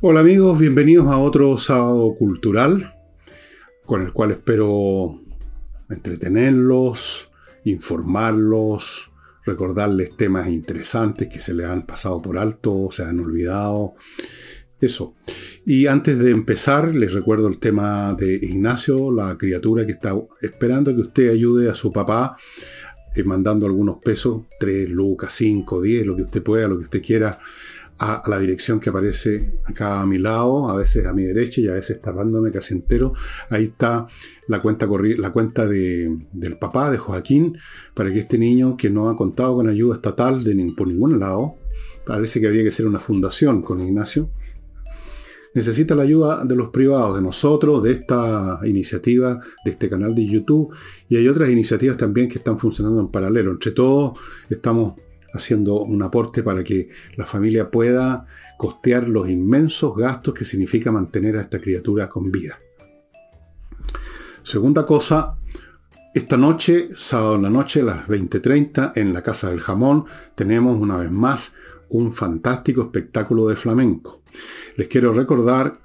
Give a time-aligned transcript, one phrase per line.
[0.00, 2.94] Hola amigos, bienvenidos a otro sábado cultural
[3.84, 5.20] con el cual espero
[5.88, 7.30] entretenerlos,
[7.64, 9.10] informarlos,
[9.44, 13.94] recordarles temas interesantes que se les han pasado por alto, se han olvidado.
[14.80, 15.14] Eso.
[15.66, 20.94] Y antes de empezar, les recuerdo el tema de Ignacio, la criatura que está esperando
[20.94, 22.38] que usted ayude a su papá
[23.14, 27.02] eh, mandando algunos pesos, 3 lucas, 5, 10, lo que usted pueda, lo que usted
[27.02, 27.38] quiera,
[28.00, 31.68] a, la dirección que aparece acá a mi lado, a veces a mi derecha y
[31.68, 33.12] a veces tapándome casi entero.
[33.50, 34.06] Ahí está
[34.48, 37.58] la cuenta, la cuenta de, del papá, de Joaquín,
[37.94, 41.56] para que este niño que no ha contado con ayuda estatal de, por ningún lado,
[42.06, 44.30] parece que habría que ser una fundación con Ignacio,
[45.52, 50.24] necesita la ayuda de los privados, de nosotros, de esta iniciativa, de este canal de
[50.24, 50.74] YouTube,
[51.08, 53.50] y hay otras iniciativas también que están funcionando en paralelo.
[53.50, 54.94] Entre todos estamos
[55.34, 58.26] haciendo un aporte para que la familia pueda
[58.58, 62.58] costear los inmensos gastos que significa mantener a esta criatura con vida.
[64.42, 65.36] Segunda cosa,
[66.12, 70.78] esta noche, sábado en la noche, a las 20.30, en la Casa del Jamón, tenemos
[70.78, 71.52] una vez más
[71.90, 74.22] un fantástico espectáculo de flamenco.
[74.76, 75.78] Les quiero recordar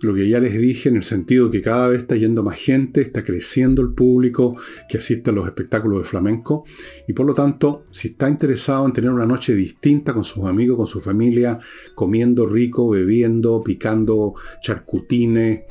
[0.00, 3.00] lo que ya les dije en el sentido que cada vez está yendo más gente,
[3.00, 4.56] está creciendo el público
[4.88, 6.64] que asiste a los espectáculos de flamenco
[7.06, 10.76] y por lo tanto, si está interesado en tener una noche distinta con sus amigos,
[10.76, 11.58] con su familia,
[11.94, 15.62] comiendo rico, bebiendo, picando charcutines,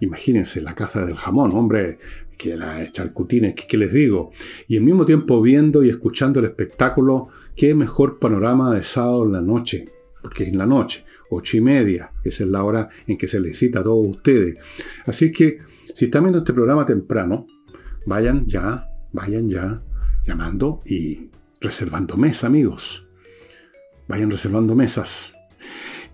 [0.00, 1.98] imagínense la caza del jamón, hombre,
[2.36, 4.30] que la charcutines, ¿qué, les digo?
[4.66, 9.32] Y al mismo tiempo viendo y escuchando el espectáculo, qué mejor panorama de sábado en
[9.32, 9.84] la noche,
[10.22, 12.12] porque es en la noche ocho y media.
[12.24, 14.58] Esa es la hora en que se les cita a todos ustedes.
[15.06, 15.58] Así que,
[15.94, 17.46] si están viendo este programa temprano,
[18.06, 19.82] vayan ya, vayan ya
[20.26, 23.06] llamando y reservando mesa, amigos.
[24.08, 25.32] Vayan reservando mesas.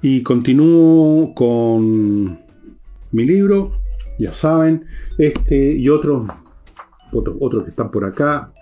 [0.03, 2.41] Y continúo con
[3.13, 3.73] mi libro,
[4.19, 4.85] ya saben,
[5.19, 6.29] este y otros,
[7.13, 8.53] otros, otros que están por acá,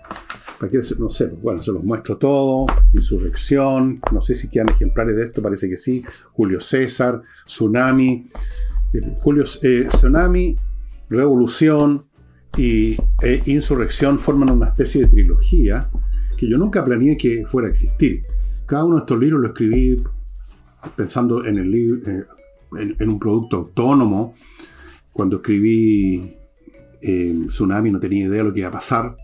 [0.97, 5.41] no sé, bueno, se los muestro todo, Insurrección, no sé si quedan ejemplares de esto,
[5.41, 8.29] parece que sí, Julio César, Tsunami,
[8.93, 10.55] eh, Julio, eh, Tsunami,
[11.09, 12.05] Revolución
[12.57, 15.89] y e Insurrección forman una especie de trilogía
[16.37, 18.21] que yo nunca planeé que fuera a existir.
[18.65, 20.01] Cada uno de estos libros lo escribí
[20.95, 22.23] pensando en, el, eh,
[22.99, 24.33] en, un producto autónomo.
[25.11, 26.31] Cuando escribí
[27.01, 29.15] Tsunami no tenía idea de lo que iba a pasar.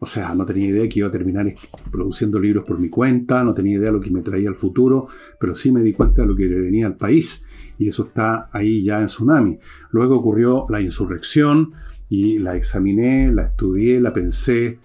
[0.00, 1.52] O sea, no tenía idea que iba a terminar
[1.90, 5.08] produciendo libros por mi cuenta, no tenía idea de lo que me traía al futuro,
[5.40, 7.44] pero sí me di cuenta de lo que le venía al país.
[7.78, 9.58] Y eso está ahí ya en Tsunami.
[9.90, 11.72] Luego ocurrió la insurrección
[12.08, 14.78] y la examiné, la estudié, la pensé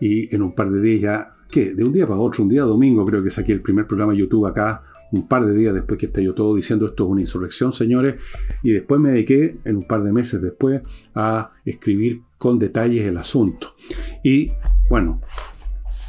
[0.00, 1.74] y en un par de días ya, ¿qué?
[1.74, 4.46] De un día para otro, un día domingo creo que saqué el primer programa YouTube
[4.46, 8.20] acá, un par de días después que yo todo diciendo esto es una insurrección, señores,
[8.62, 10.82] y después me dediqué, en un par de meses después,
[11.14, 13.74] a escribir con detalles el asunto.
[14.22, 14.52] Y
[14.88, 15.20] bueno,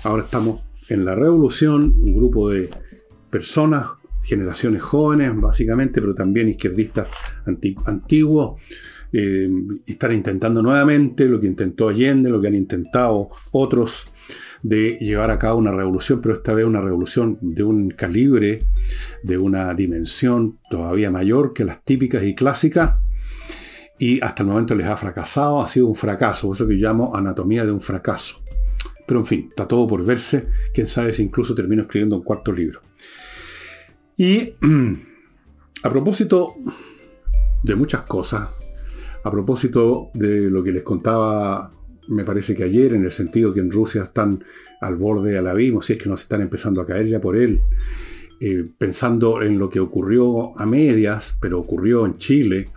[0.03, 2.69] ahora estamos en la revolución, un grupo de
[3.29, 3.87] personas,
[4.23, 7.07] generaciones jóvenes básicamente, pero también izquierdistas
[7.85, 8.61] antiguos,
[9.13, 9.49] eh,
[9.85, 14.11] están intentando nuevamente lo que intentó Allende, lo que han intentado otros
[14.63, 18.63] de llevar a cabo una revolución, pero esta vez una revolución de un calibre,
[19.23, 22.95] de una dimensión todavía mayor que las típicas y clásicas,
[23.99, 27.65] y hasta el momento les ha fracasado, ha sido un fracaso, eso que llamo anatomía
[27.65, 28.41] de un fracaso.
[29.07, 32.51] Pero en fin, está todo por verse, quién sabe si incluso termino escribiendo un cuarto
[32.51, 32.81] libro.
[34.17, 34.53] Y
[35.83, 36.55] a propósito
[37.63, 38.49] de muchas cosas,
[39.23, 41.71] a propósito de lo que les contaba,
[42.07, 44.43] me parece que ayer, en el sentido que en Rusia están
[44.81, 47.35] al borde del abismo, si es que no se están empezando a caer ya por
[47.35, 47.61] él,
[48.39, 52.69] eh, pensando en lo que ocurrió a medias, pero ocurrió en Chile,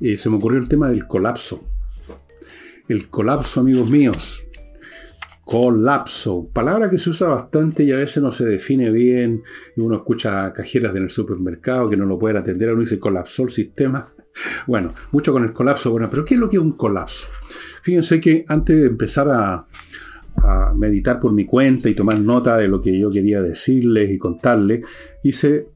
[0.00, 1.64] eh, se me ocurrió el tema del colapso.
[2.88, 4.44] El colapso, amigos míos.
[5.44, 6.48] Colapso.
[6.52, 9.42] Palabra que se usa bastante y a veces no se define bien.
[9.76, 12.72] Uno escucha cajeras en el supermercado que no lo pueden atender.
[12.72, 14.08] Uno dice colapsó el sistema.
[14.66, 15.90] Bueno, mucho con el colapso.
[15.90, 17.26] Bueno, pero ¿qué es lo que es un colapso?
[17.82, 19.66] Fíjense que antes de empezar a,
[20.36, 24.18] a meditar por mi cuenta y tomar nota de lo que yo quería decirles y
[24.18, 24.84] contarles,
[25.22, 25.68] hice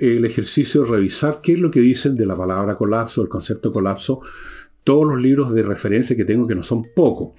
[0.00, 3.72] el ejercicio de revisar qué es lo que dicen de la palabra colapso, el concepto
[3.72, 4.20] colapso,
[4.84, 7.32] todos los libros de referencia que tengo, que no son pocos.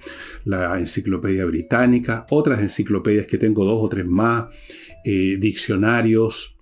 [0.44, 4.46] La enciclopedia británica, otras enciclopedias que tengo dos o tres más,
[5.04, 6.56] eh, diccionarios,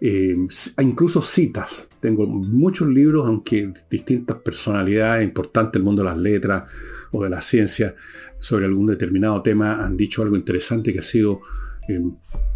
[0.00, 0.36] eh,
[0.80, 1.88] incluso citas.
[2.00, 6.64] Tengo muchos libros, aunque distintas personalidades importantes del mundo de las letras
[7.12, 7.94] o de la ciencia
[8.38, 11.40] sobre algún determinado tema han dicho algo interesante que ha sido
[11.88, 12.00] eh,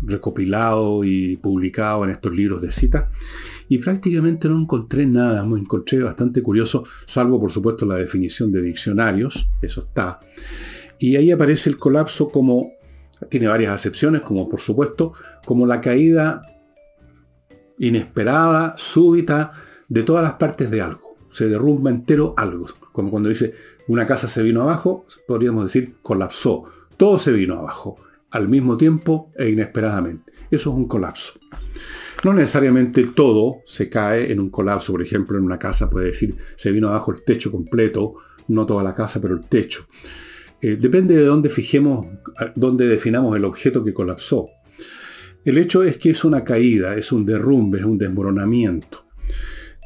[0.02, 3.06] recopilado y publicado en estos libros de citas.
[3.68, 8.60] Y prácticamente no encontré nada, me encontré bastante curioso, salvo por supuesto la definición de
[8.60, 10.20] diccionarios, eso está.
[10.98, 12.72] Y ahí aparece el colapso como,
[13.30, 15.12] tiene varias acepciones, como por supuesto,
[15.46, 16.42] como la caída
[17.78, 19.52] inesperada, súbita,
[19.88, 21.16] de todas las partes de algo.
[21.30, 22.66] Se derrumba entero algo.
[22.92, 23.54] Como cuando dice
[23.88, 26.64] una casa se vino abajo, podríamos decir colapsó.
[26.96, 27.96] Todo se vino abajo
[28.32, 30.32] al mismo tiempo e inesperadamente.
[30.50, 31.34] Eso es un colapso.
[32.24, 34.92] No necesariamente todo se cae en un colapso.
[34.92, 38.14] Por ejemplo, en una casa puede decir se vino abajo el techo completo,
[38.48, 39.86] no toda la casa, pero el techo.
[40.60, 42.06] Eh, depende de dónde fijemos,
[42.54, 44.46] dónde definamos el objeto que colapsó.
[45.44, 49.06] El hecho es que es una caída, es un derrumbe, es un desmoronamiento.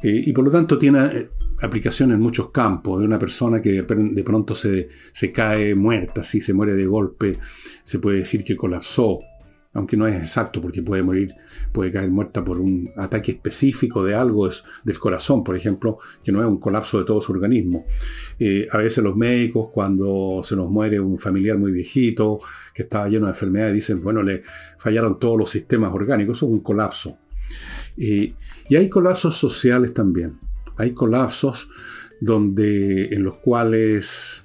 [0.03, 1.29] Eh, y por lo tanto tiene
[1.61, 6.41] aplicación en muchos campos, de una persona que de pronto se, se cae muerta, si
[6.41, 7.37] se muere de golpe,
[7.83, 9.19] se puede decir que colapsó,
[9.73, 11.35] aunque no es exacto porque puede morir,
[11.71, 14.49] puede caer muerta por un ataque específico de algo
[14.83, 17.85] del corazón, por ejemplo, que no es un colapso de todo su organismo.
[18.39, 22.39] Eh, a veces los médicos, cuando se nos muere un familiar muy viejito,
[22.73, 24.41] que estaba lleno de enfermedades, dicen, bueno, le
[24.79, 27.17] fallaron todos los sistemas orgánicos, eso es un colapso.
[27.95, 28.33] y
[28.75, 30.46] hay colapsos sociales también
[30.77, 31.69] hay colapsos
[32.21, 34.43] donde, en los cuales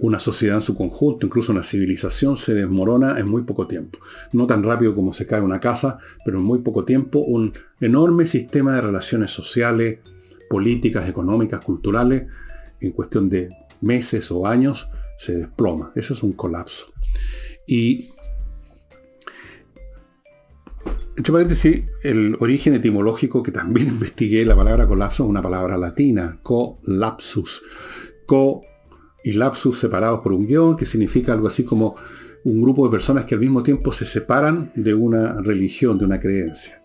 [0.00, 3.98] una sociedad en su conjunto, incluso una civilización, se desmorona en muy poco tiempo.
[4.32, 8.26] No tan rápido como se cae una casa, pero en muy poco tiempo un enorme
[8.26, 9.98] sistema de relaciones sociales,
[10.48, 12.26] políticas, económicas, culturales,
[12.80, 13.48] en cuestión de
[13.80, 15.92] meses o años, se desploma.
[15.96, 16.86] Eso es un colapso.
[17.66, 18.08] Y
[21.18, 26.38] entre paréntesis, el origen etimológico que también investigué, la palabra colapso es una palabra latina,
[26.44, 27.60] colapsus.
[28.24, 28.62] Co
[29.24, 31.96] y lapsus separados por un guion, que significa algo así como
[32.44, 36.20] un grupo de personas que al mismo tiempo se separan de una religión, de una
[36.20, 36.80] creencia.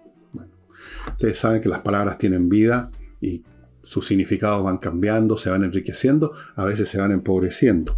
[1.12, 2.90] ustedes saben que las palabras tienen vida
[3.22, 3.44] y
[3.84, 7.94] sus significados van cambiando, se van enriqueciendo, a veces se van empobreciendo.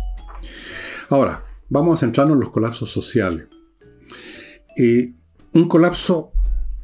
[1.09, 3.47] Ahora, vamos a centrarnos en los colapsos sociales.
[4.77, 5.13] Eh,
[5.55, 6.33] un colapso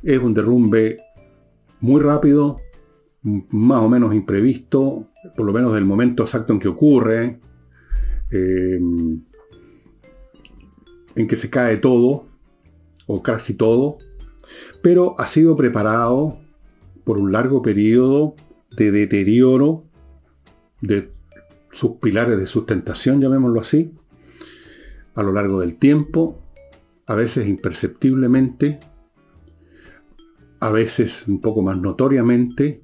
[0.01, 0.97] es un derrumbe
[1.81, 2.55] muy rápido,
[3.21, 7.39] más o menos imprevisto, por lo menos del momento exacto en que ocurre,
[8.31, 9.23] em,
[11.15, 12.27] en que se cae todo,
[13.07, 13.97] o casi todo,
[14.81, 16.39] pero ha sido preparado
[17.03, 18.35] por un largo periodo
[18.77, 19.83] de deterioro
[20.79, 21.11] de
[21.71, 23.93] sus pilares de sustentación, llamémoslo así,
[25.13, 26.40] a lo largo del tiempo,
[27.11, 28.79] a veces imperceptiblemente,
[30.61, 32.83] a veces un poco más notoriamente,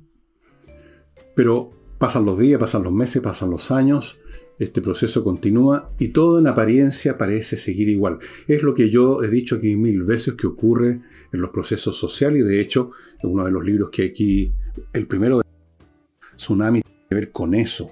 [1.33, 4.17] pero pasan los días, pasan los meses, pasan los años,
[4.59, 8.19] este proceso continúa y todo en apariencia parece seguir igual.
[8.49, 10.99] Es lo que yo he dicho aquí mil veces que ocurre
[11.31, 12.91] en los procesos sociales y de hecho
[13.23, 14.51] uno de los libros que aquí,
[14.91, 15.43] el primero de
[16.35, 17.91] Tsunami, tiene que ver con eso,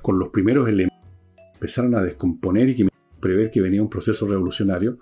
[0.00, 0.98] con los primeros elementos
[1.36, 2.88] que empezaron a descomponer y que
[3.20, 4.98] prever que venía un proceso revolucionario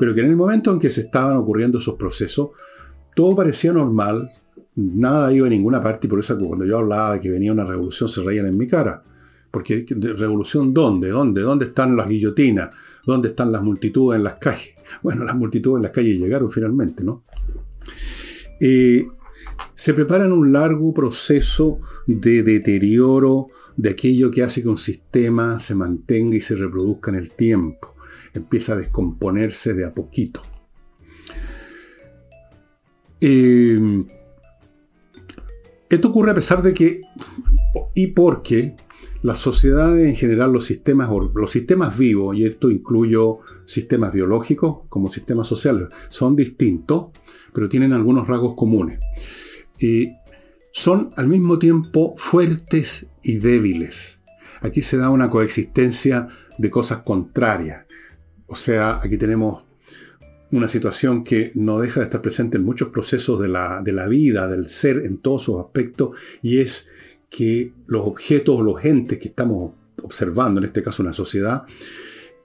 [0.00, 2.52] pero que en el momento en que se estaban ocurriendo esos procesos,
[3.14, 4.30] todo parecía normal,
[4.74, 7.66] nada iba a ninguna parte, y por eso cuando yo hablaba de que venía una
[7.66, 9.02] revolución se reían en mi cara.
[9.50, 9.84] Porque
[10.16, 11.10] revolución dónde?
[11.10, 11.42] ¿Dónde?
[11.42, 12.70] ¿Dónde están las guillotinas?
[13.04, 14.74] ¿Dónde están las multitudes en las calles?
[15.02, 17.22] Bueno, las multitudes en las calles llegaron finalmente, ¿no?
[18.58, 19.06] Eh,
[19.74, 25.60] se prepara en un largo proceso de deterioro de aquello que hace que un sistema
[25.60, 27.99] se mantenga y se reproduzca en el tiempo
[28.34, 30.42] empieza a descomponerse de a poquito.
[33.20, 34.06] Em,
[35.88, 37.02] esto ocurre a pesar de que,
[37.94, 38.76] y porque,
[39.22, 45.10] las sociedades en general, los sistemas, los sistemas vivos, y esto incluyo sistemas biológicos como
[45.10, 47.08] sistemas sociales, son distintos,
[47.52, 48.98] pero tienen algunos rasgos comunes.
[49.78, 50.12] Y
[50.72, 54.20] son al mismo tiempo fuertes y débiles.
[54.62, 57.86] Aquí se da una coexistencia de cosas contrarias.
[58.50, 59.62] O sea, aquí tenemos
[60.50, 64.68] una situación que no deja de estar presente en muchos procesos de la, vida, del
[64.68, 66.88] ser en todos sus aspectos, y es
[67.28, 71.62] que los objetos o los entes que estamos observando, en este caso una sociedad,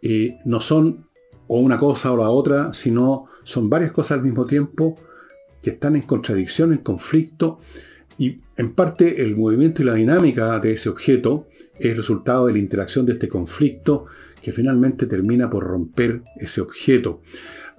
[0.04, 1.08] eh, no son
[1.48, 4.96] o una cosa o la otra, sino son varias cosas al mismo tiempo
[5.64, 7.60] que están en contradicción, en conflicto,
[8.20, 11.48] y en parte el movimiento y la dinámica de ese objeto
[11.80, 14.06] es resultado de la interacción de este conflicto
[14.46, 17.24] que finalmente termina por romper ese objeto.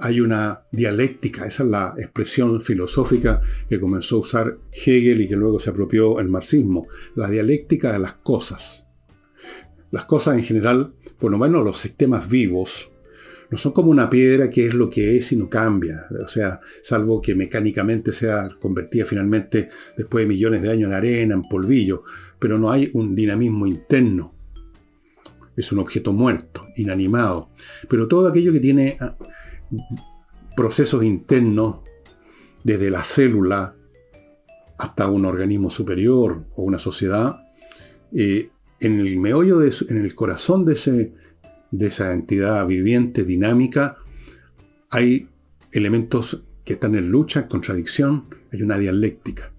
[0.01, 5.37] Hay una dialéctica, esa es la expresión filosófica que comenzó a usar Hegel y que
[5.37, 8.89] luego se apropió el marxismo, la dialéctica de las cosas.
[9.93, 12.91] Las cosas en general, por lo menos los sistemas vivos,
[13.49, 16.07] no son como una piedra que es lo que es y no cambia.
[16.21, 21.35] O sea, salvo que mecánicamente sea convertida finalmente después de millones de años en arena,
[21.35, 22.03] en polvillo,
[22.41, 24.36] pero no hay un dinamismo interno.
[25.57, 27.51] Es un objeto muerto, inanimado.
[27.89, 29.17] Pero todo aquello que tiene ah,
[30.57, 31.81] procesos internos,
[32.63, 33.75] desde la célula
[34.79, 37.37] hasta un organismo superior o una sociedad,
[38.13, 41.15] eh, en el meollo, en el corazón de, ese,
[41.71, 43.99] de esa entidad viviente, dinámica,
[44.91, 45.29] hay
[45.73, 49.53] elementos que están en lucha, en contradicción, hay una dialéctica.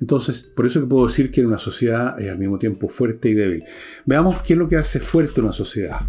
[0.00, 3.34] Entonces, por eso que puedo decir que una sociedad es al mismo tiempo fuerte y
[3.34, 3.64] débil.
[4.04, 6.00] Veamos qué es lo que hace fuerte una sociedad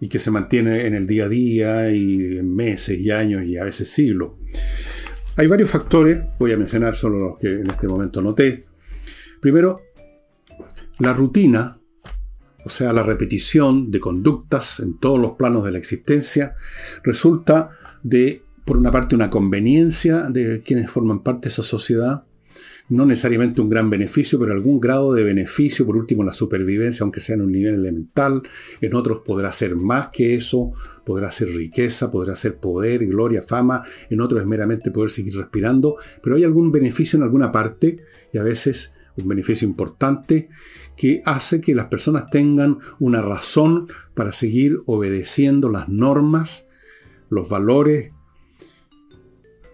[0.00, 3.58] y que se mantiene en el día a día y en meses y años y
[3.58, 4.32] a veces siglos.
[5.36, 8.66] Hay varios factores, voy a mencionar solo los que en este momento noté.
[9.40, 9.80] Primero,
[10.98, 11.78] la rutina,
[12.64, 16.56] o sea, la repetición de conductas en todos los planos de la existencia,
[17.02, 17.70] resulta
[18.02, 22.24] de, por una parte, una conveniencia de quienes forman parte de esa sociedad,
[22.88, 27.20] no necesariamente un gran beneficio, pero algún grado de beneficio, por último la supervivencia, aunque
[27.20, 28.42] sea en un nivel elemental,
[28.80, 30.72] en otros podrá ser más que eso,
[31.04, 35.96] podrá ser riqueza, podrá ser poder, gloria, fama, en otros es meramente poder seguir respirando,
[36.22, 37.98] pero hay algún beneficio en alguna parte
[38.32, 40.48] y a veces un beneficio importante
[40.96, 46.68] que hace que las personas tengan una razón para seguir obedeciendo las normas,
[47.28, 48.12] los valores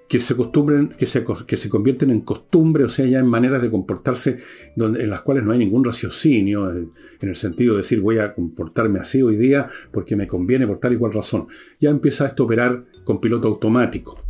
[0.09, 4.39] que se acostumbren, que se, convierten en costumbre, o sea, ya en maneras de comportarse
[4.77, 8.19] donde, en las cuales no hay ningún raciocinio, en, en, el sentido de decir voy
[8.19, 11.49] a comportarme así hoy día porque me conviene por tal y cual razón.
[11.81, 14.23] Ya empieza esto a operar con piloto automático.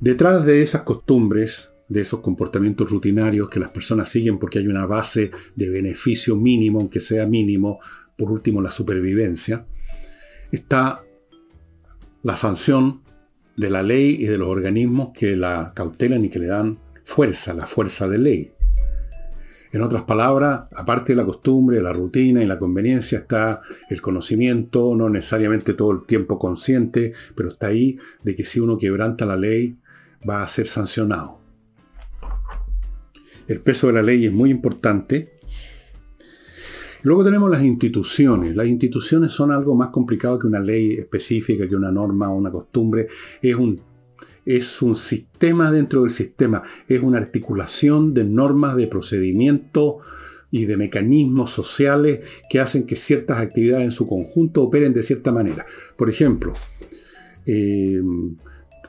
[0.00, 4.86] Detrás de esas costumbres de esos comportamientos rutinarios que las personas siguen porque hay una
[4.86, 7.80] base de beneficio mínimo, aunque sea mínimo,
[8.16, 9.66] por último la supervivencia,
[10.50, 11.02] está
[12.22, 13.02] la sanción
[13.56, 17.54] de la ley y de los organismos que la cautelan y que le dan fuerza,
[17.54, 18.52] la fuerza de ley.
[19.72, 24.94] En otras palabras, aparte de la costumbre, la rutina y la conveniencia, está el conocimiento,
[24.94, 29.36] no necesariamente todo el tiempo consciente, pero está ahí de que si uno quebranta la
[29.36, 29.78] ley
[30.28, 31.40] va a ser sancionado.
[33.48, 35.31] El peso de la ley es muy importante.
[37.02, 38.54] Luego tenemos las instituciones.
[38.54, 42.50] Las instituciones son algo más complicado que una ley específica, que una norma o una
[42.50, 43.08] costumbre.
[43.40, 43.80] Es un,
[44.46, 46.62] es un sistema dentro del sistema.
[46.86, 49.96] Es una articulación de normas, de procedimientos
[50.50, 55.32] y de mecanismos sociales que hacen que ciertas actividades en su conjunto operen de cierta
[55.32, 55.64] manera.
[55.96, 56.52] Por ejemplo,
[57.46, 58.00] eh,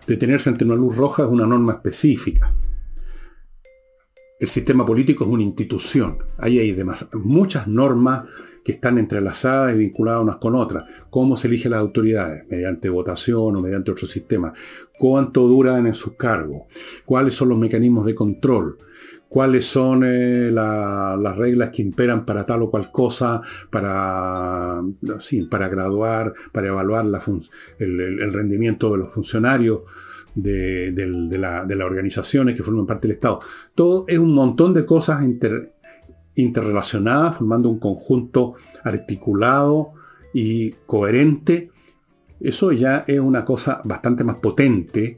[0.05, 2.53] detenerse ante una luz roja es una norma específica.
[4.43, 6.17] El sistema político es una institución.
[6.37, 6.75] Ahí hay
[7.13, 8.25] muchas normas
[8.61, 10.83] que están entrelazadas y vinculadas unas con otras.
[11.09, 12.43] ¿Cómo se eligen las autoridades?
[12.49, 14.53] Mediante votación o mediante otro sistema.
[14.99, 16.63] ¿Cuánto duran en sus cargos?
[17.05, 18.77] ¿Cuáles son los mecanismos de control?
[19.29, 24.79] cuáles son eh, las reglas que imperan para tal o cual cosa, para,
[25.49, 27.05] para graduar, para evaluar
[27.79, 29.79] el, rendimiento de los funcionarios
[30.35, 33.39] de, las organizaciones que forman parte del Estado.
[33.75, 35.23] Todo es un montón de cosas
[36.35, 39.93] interrelacionadas, formando un conjunto articulado
[40.33, 41.71] y coherente.
[42.39, 45.17] Eso ya es una cosa bastante más potente.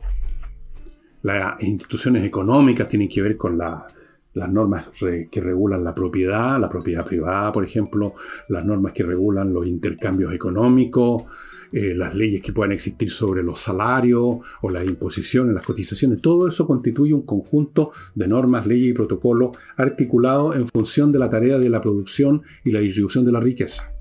[1.23, 7.05] Las instituciones económicas tienen que ver con las normas que regulan la propiedad, la propiedad
[7.05, 8.13] privada, por ejemplo,
[8.49, 11.23] las normas que regulan los intercambios económicos,
[11.77, 16.47] eh, las leyes que puedan existir sobre los salarios o las imposiciones, las cotizaciones, todo
[16.47, 21.59] eso constituye un conjunto de normas, leyes y protocolos articulados en función de la tarea
[21.59, 23.91] de la producción y la distribución de la riqueza.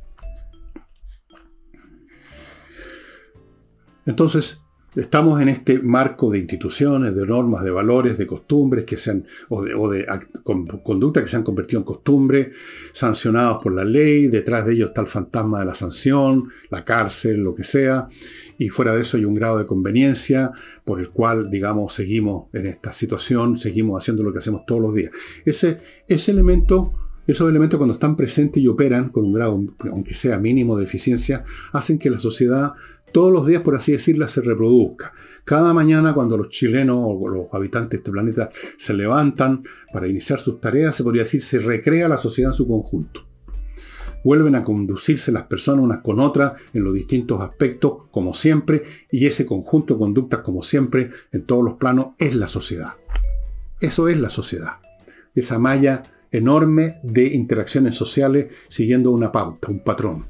[4.07, 4.61] Entonces,
[4.97, 9.63] Estamos en este marco de instituciones, de normas, de valores, de costumbres que sean, o
[9.63, 10.07] de, o de
[10.45, 12.51] conductas que se han convertido en costumbres,
[12.93, 17.43] sancionados por la ley, detrás de ellos está el fantasma de la sanción, la cárcel,
[17.43, 18.09] lo que sea,
[18.57, 20.53] y fuera de eso hay un grado de conveniencia
[20.85, 24.95] por el cual, digamos, seguimos en esta situación, seguimos haciendo lo que hacemos todos los
[24.95, 25.11] días.
[25.45, 26.93] Ese, ese elemento
[27.27, 29.59] esos elementos cuando están presentes y operan con un grado,
[29.91, 32.75] aunque sea mínimo de eficiencia, hacen que la sociedad
[33.15, 35.13] todos los días, por así decirlo, se reproduzca.
[35.45, 40.41] Cada mañana cuando los chilenos o los habitantes de este planeta se levantan para iniciar
[40.41, 43.25] sus tareas, se podría decir, se recrea la sociedad en su conjunto.
[44.25, 49.27] Vuelven a conducirse las personas unas con otras en los distintos aspectos, como siempre, y
[49.27, 52.95] ese conjunto de conductas, como siempre, en todos los planos, es la sociedad.
[53.81, 54.79] Eso es la sociedad.
[55.37, 56.03] Esa malla
[56.33, 60.27] enorme de interacciones sociales siguiendo una pauta, un patrón.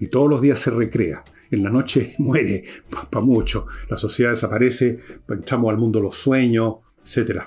[0.00, 1.22] y todos los días se recrea.
[1.50, 2.64] En la noche muere
[3.10, 7.42] para mucho, la sociedad desaparece, entramos al mundo los sueños, etc.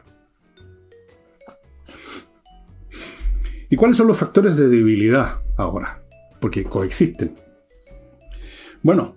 [3.69, 6.03] ¿Y cuáles son los factores de debilidad ahora?
[6.39, 7.33] Porque coexisten.
[8.83, 9.15] Bueno,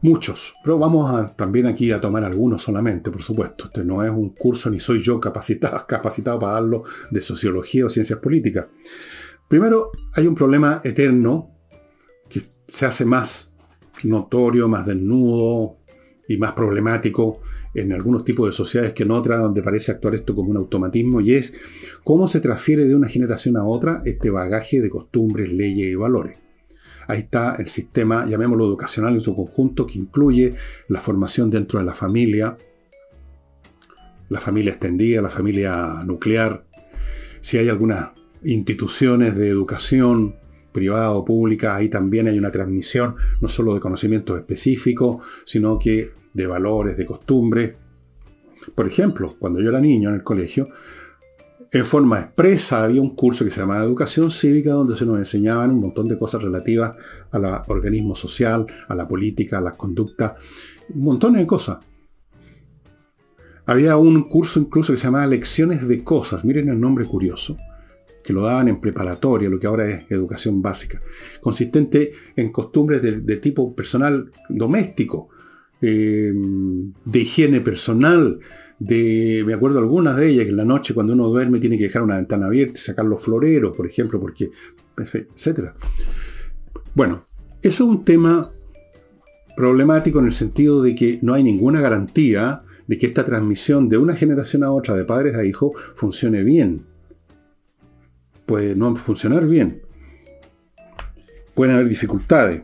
[0.00, 3.66] muchos, pero vamos a, también aquí a tomar algunos solamente, por supuesto.
[3.66, 7.88] Este no es un curso ni soy yo capacitado, capacitado para darlo de sociología o
[7.88, 8.66] ciencias políticas.
[9.46, 11.50] Primero, hay un problema eterno
[12.28, 13.52] que se hace más
[14.04, 15.78] notorio, más desnudo
[16.28, 17.40] y más problemático
[17.74, 21.20] en algunos tipos de sociedades que en otras, donde parece actuar esto como un automatismo,
[21.20, 21.52] y es
[22.02, 26.36] cómo se transfiere de una generación a otra este bagaje de costumbres, leyes y valores.
[27.08, 30.54] Ahí está el sistema, llamémoslo educacional en su conjunto, que incluye
[30.88, 32.56] la formación dentro de la familia,
[34.28, 36.64] la familia extendida, la familia nuclear,
[37.40, 38.08] si hay algunas
[38.42, 40.36] instituciones de educación
[40.76, 46.12] privada o pública, ahí también hay una transmisión no solo de conocimientos específicos, sino que
[46.34, 47.74] de valores, de costumbres.
[48.74, 50.68] Por ejemplo, cuando yo era niño en el colegio,
[51.72, 55.70] en forma expresa había un curso que se llamaba Educación Cívica, donde se nos enseñaban
[55.70, 56.94] un montón de cosas relativas
[57.30, 60.34] al organismo social, a la política, a las conductas,
[60.94, 61.78] un montón de cosas.
[63.64, 67.56] Había un curso incluso que se llamaba Lecciones de Cosas, miren el nombre curioso,
[68.26, 71.00] que lo daban en preparatoria, lo que ahora es educación básica,
[71.40, 75.30] consistente en costumbres de tipo personal doméstico,
[75.80, 76.32] eh,
[77.04, 78.40] de higiene personal,
[78.78, 81.84] de, me acuerdo algunas de ellas, que en la noche cuando uno duerme tiene que
[81.84, 84.50] dejar una ventana abierta y sacar los floreros, por ejemplo, porque,
[84.96, 85.72] etc.
[86.94, 87.24] Bueno,
[87.62, 88.52] eso es un tema
[89.56, 93.98] problemático en el sentido de que no hay ninguna garantía de que esta transmisión de
[93.98, 96.84] una generación a otra, de padres a hijos, funcione bien.
[98.46, 99.82] Puede no funcionar bien.
[101.54, 102.62] Pueden haber dificultades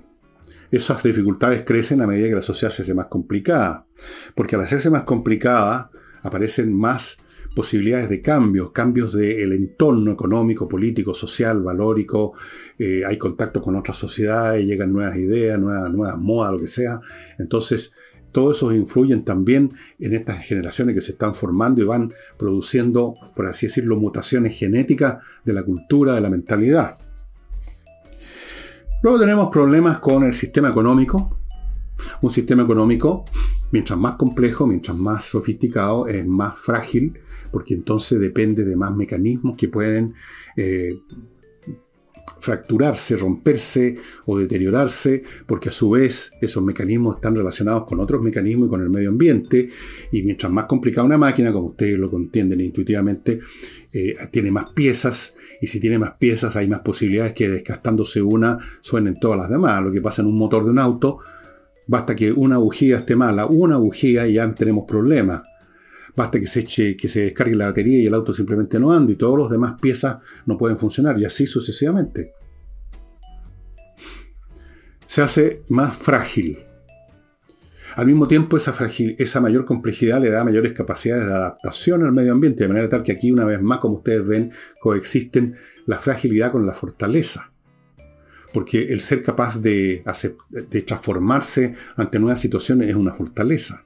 [0.72, 3.86] esas dificultades crecen a medida que la sociedad se hace más complicada.
[4.34, 5.90] Porque al hacerse más complicada,
[6.22, 7.18] aparecen más
[7.54, 12.32] posibilidades de cambios, cambios del entorno económico, político, social, valórico,
[12.78, 16.98] eh, hay contacto con otras sociedades, llegan nuevas ideas, nuevas, nuevas modas, lo que sea.
[17.38, 17.92] Entonces,
[18.32, 23.46] todo eso influyen también en estas generaciones que se están formando y van produciendo, por
[23.46, 26.98] así decirlo, mutaciones genéticas de la cultura, de la mentalidad.
[29.02, 31.38] Luego tenemos problemas con el sistema económico.
[32.20, 33.24] Un sistema económico,
[33.70, 37.18] mientras más complejo, mientras más sofisticado, es más frágil,
[37.50, 40.14] porque entonces depende de más mecanismos que pueden
[40.56, 40.98] eh,
[42.42, 48.66] fracturarse, romperse o deteriorarse, porque a su vez esos mecanismos están relacionados con otros mecanismos
[48.66, 49.68] y con el medio ambiente,
[50.10, 53.38] y mientras más complicada una máquina, como ustedes lo entienden intuitivamente,
[53.92, 58.58] eh, tiene más piezas, y si tiene más piezas hay más posibilidades que desgastándose una
[58.80, 59.80] suenen todas las demás.
[59.80, 61.18] Lo que pasa en un motor de un auto,
[61.86, 65.42] basta que una bujía esté mala, una bujía y ya tenemos problemas.
[66.14, 69.12] Basta que se eche, que se descargue la batería y el auto simplemente no anda
[69.12, 72.34] y todas las demás piezas no pueden funcionar y así sucesivamente.
[75.06, 76.58] Se hace más frágil.
[77.96, 78.74] Al mismo tiempo, esa,
[79.18, 83.02] esa mayor complejidad le da mayores capacidades de adaptación al medio ambiente, de manera tal
[83.02, 87.52] que aquí, una vez más, como ustedes ven, coexisten la fragilidad con la fortaleza.
[88.54, 90.02] Porque el ser capaz de
[90.86, 93.84] transformarse ante nuevas situaciones es una fortaleza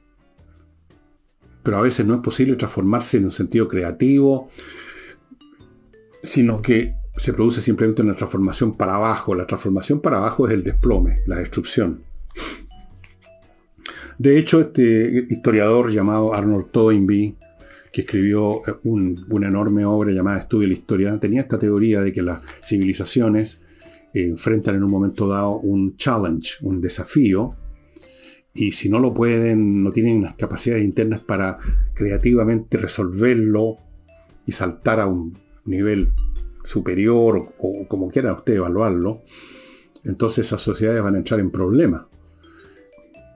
[1.66, 4.50] pero a veces no es posible transformarse en un sentido creativo,
[6.22, 9.34] sino que se produce simplemente una transformación para abajo.
[9.34, 12.04] La transformación para abajo es el desplome, la destrucción.
[14.16, 17.34] De hecho, este historiador llamado Arnold Toynbee,
[17.92, 22.22] que escribió una enorme obra llamada Estudio de la Historia, tenía esta teoría de que
[22.22, 23.64] las civilizaciones
[24.14, 27.56] enfrentan en un momento dado un challenge, un desafío,
[28.56, 31.58] y si no lo pueden, no tienen las capacidades internas para
[31.94, 33.76] creativamente resolverlo
[34.46, 36.10] y saltar a un nivel
[36.64, 39.22] superior o, como quiera usted evaluarlo,
[40.04, 42.06] entonces esas sociedades van a entrar en problemas.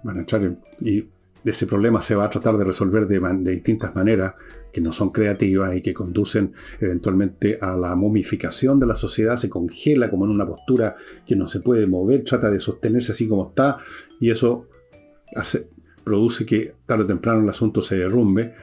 [0.02, 1.04] Van a entrar y
[1.44, 4.34] ese problema se va a tratar de resolver de, de, distintas maneras
[4.72, 9.50] que no son creativas y que conducen eventualmente a la momificación de la sociedad, se
[9.50, 13.48] congela como en una postura que no se puede mover, trata de sostenerse así como
[13.48, 13.78] está
[14.18, 14.69] y eso
[16.04, 18.54] produce que tarde o temprano el asunto se derrumbe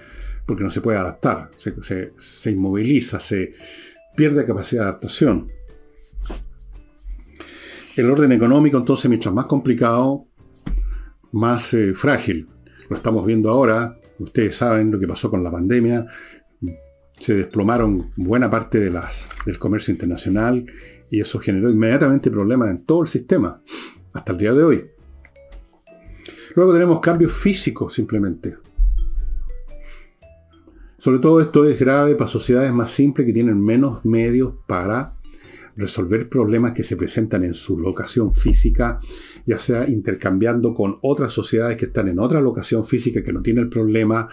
[0.45, 3.53] porque no se puede adaptar, se, inmoviliza, se
[4.15, 5.47] pierde capacidad de adaptación.
[7.97, 10.25] El orden económico, entonces, mientras más complicado,
[11.33, 12.47] más eh, frágil.
[12.89, 16.05] Lo estamos viendo ahora, ustedes saben lo que pasó con la pandemia,
[17.19, 20.65] se desplomaron buena parte de las, del comercio internacional
[21.09, 23.61] Y eso generó inmediatamente problemas en todo el sistema,
[24.13, 24.91] hasta el día de hoy.
[26.57, 28.57] Luego tenemos cambios físicos simplemente.
[30.97, 35.11] Sobre todo esto es grave para sociedades más simples que tienen menos medios para
[35.75, 38.99] resolver problemas que se presentan en su locación física,
[39.45, 43.61] ya sea intercambiando con otras sociedades que están en otra locación física que no tiene
[43.61, 44.27] el problema,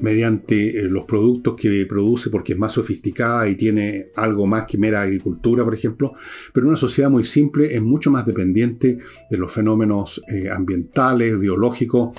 [0.00, 4.78] mediante eh, los productos que produce porque es más sofisticada y tiene algo más que
[4.78, 6.14] mera agricultura, por ejemplo,
[6.52, 8.98] pero una sociedad muy simple es mucho más dependiente
[9.30, 12.10] de los fenómenos eh, ambientales, biológicos.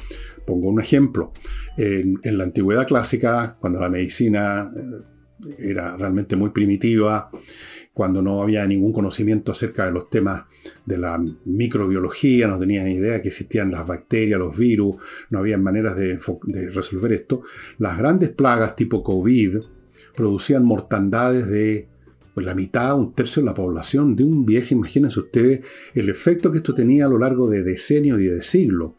[0.46, 1.32] Pongo un ejemplo.
[1.78, 7.30] En, la antigüedad clásica, cuando la medicina eh, era realmente muy primitiva,
[7.93, 10.45] cuando no había ningún conocimiento acerca de los temas
[10.86, 14.95] de la microbiología, no tenían idea que existían las bacterias, los virus,
[15.30, 16.17] no había maneras de,
[16.73, 17.41] resolver esto.
[17.77, 19.58] Las grandes plagas tipo COVID
[20.15, 21.89] producían mortandades de
[22.34, 24.73] pues, la mitad, un tercio de la población de un viaje.
[24.73, 25.62] Imagínense ustedes
[25.93, 28.93] el efecto que esto tenía a lo largo de decenios y de siglos.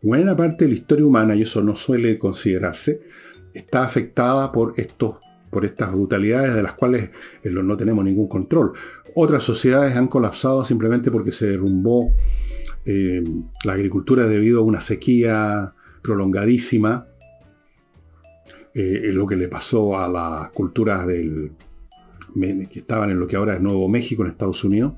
[0.00, 3.00] Buena parte de la historia humana, y eso no suele considerarse,
[3.52, 5.16] está afectada por estos
[5.56, 7.08] por estas brutalidades de las cuales
[7.42, 8.74] eh, no tenemos ningún control.
[9.14, 12.12] Otras sociedades han colapsado simplemente porque se derrumbó
[12.84, 13.24] eh,
[13.64, 17.06] la agricultura debido a una sequía prolongadísima,
[18.74, 23.62] eh, lo que le pasó a las culturas que estaban en lo que ahora es
[23.62, 24.92] Nuevo México en Estados Unidos.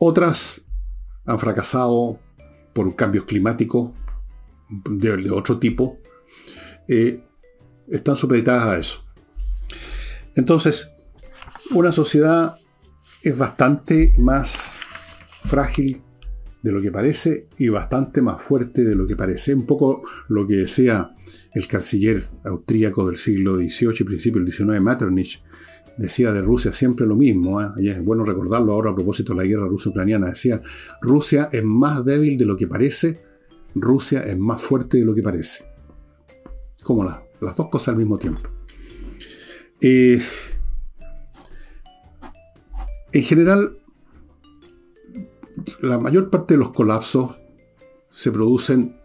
[0.00, 0.62] Otras
[1.26, 2.18] han fracasado
[2.72, 3.92] por cambios climáticos
[4.68, 6.00] de, otro tipo.
[6.88, 9.04] están supeditadas a eso.
[10.36, 10.88] Entonces,
[11.70, 12.56] una sociedad
[13.22, 14.78] es bastante más
[15.44, 16.02] frágil
[16.62, 19.54] de lo que parece y bastante más fuerte de lo que parece.
[19.54, 21.14] Un poco lo que decía
[21.52, 25.42] el canciller austríaco del siglo XVIII y principio del XIX, Metternich,
[25.96, 27.68] decía de Rusia siempre lo mismo, ¿eh?
[27.76, 30.60] y es bueno recordarlo ahora a propósito de la guerra ruso-ucraniana, decía,
[31.00, 33.20] Rusia es más débil de lo que parece,
[33.74, 35.64] Rusia es más fuerte de lo que parece.
[36.82, 38.40] Como las dos cosas al mismo tiempo.
[39.80, 40.20] Eh,
[43.12, 43.78] en general,
[45.80, 47.36] la mayor parte de los colapsos
[48.10, 48.96] se producen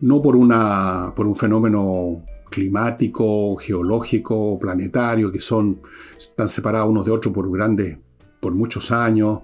[0.00, 5.80] no por, una, por un fenómeno climático, geológico, planetario, que son,
[6.16, 7.98] están separados unos de otros por grandes,
[8.40, 9.40] por muchos años.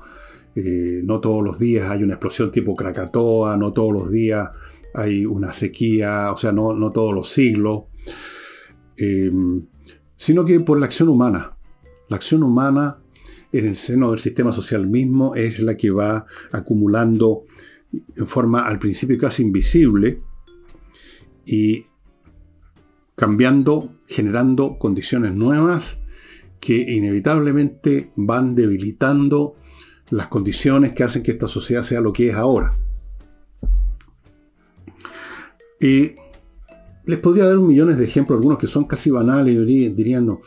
[0.54, 4.50] Eh, no todos los días hay una explosión tipo Krakatoa, no todos los días
[4.94, 7.84] hay una sequía, o sea, no, no todos los siglos.
[8.96, 9.30] Eh,
[10.20, 11.56] sino que por la acción humana.
[12.10, 12.98] La acción humana
[13.52, 17.44] en el seno del sistema social mismo es la que va acumulando
[17.90, 20.20] en forma al principio casi invisible
[21.46, 21.86] y
[23.16, 26.02] cambiando, generando condiciones nuevas
[26.60, 29.56] que inevitablemente van debilitando
[30.10, 32.78] las condiciones que hacen que esta sociedad sea lo que es ahora.
[35.80, 36.12] Y
[37.10, 39.54] les podría dar un millones de ejemplos, algunos que son casi banales
[39.96, 40.40] dirían no,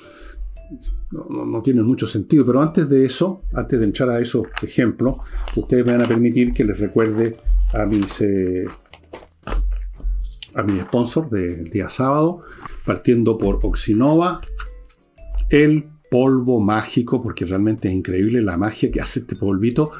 [1.12, 2.45] no, tienen mucho sentido.
[2.45, 5.17] Pero antes de eso, antes de entrar a esos ejemplos,
[5.56, 7.38] ustedes me van a permitir que les recuerde
[7.73, 8.65] a mis, eh,
[10.56, 12.41] a mi sponsor del día sábado,
[12.86, 14.41] partiendo por Oxinova,
[15.49, 19.91] el polvo mágico, porque realmente es increíble la magia que hace este polvito,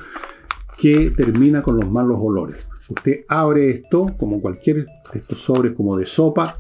[0.78, 2.68] que termina con los malos olores.
[2.96, 6.60] Usted abre esto, como cualquier de estos sobres como de sopa,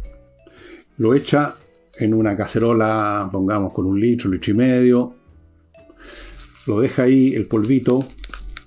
[0.98, 1.54] lo echa
[2.00, 5.15] en una cacerola, pongamos con un litro, litro y medio,
[6.65, 8.04] lo deja ahí el polvito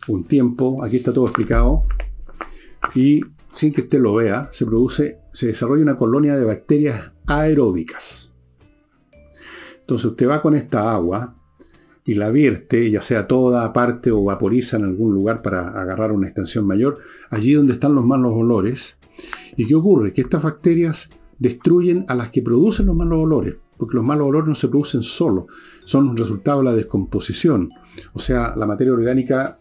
[0.08, 1.82] un tiempo, aquí está todo explicado,
[2.94, 8.30] y sin que usted lo vea, se produce, se desarrolla una colonia de bacterias aeróbicas.
[9.80, 11.36] Entonces usted va con esta agua,
[12.06, 16.28] y la vierte, ya sea toda, aparte o vaporiza en algún lugar para agarrar una
[16.28, 16.98] extensión mayor,
[17.30, 18.96] allí donde están los malos olores.
[19.56, 20.12] ¿Y qué ocurre?
[20.12, 24.48] Que estas bacterias destruyen a las que producen los malos olores, porque los malos olores
[24.48, 25.48] no se producen solo,
[25.84, 27.70] son un resultado de la descomposición.
[28.12, 29.56] O sea, la materia orgánica,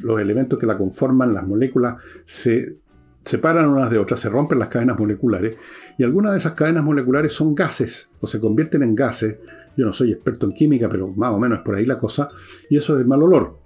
[0.00, 2.78] los elementos que la conforman, las moléculas, se
[3.24, 5.56] separan unas de otras, se rompen las cadenas moleculares,
[5.98, 9.36] y algunas de esas cadenas moleculares son gases, o se convierten en gases,
[9.76, 12.28] yo no soy experto en química, pero más o menos es por ahí la cosa.
[12.70, 13.58] Y eso es el mal olor.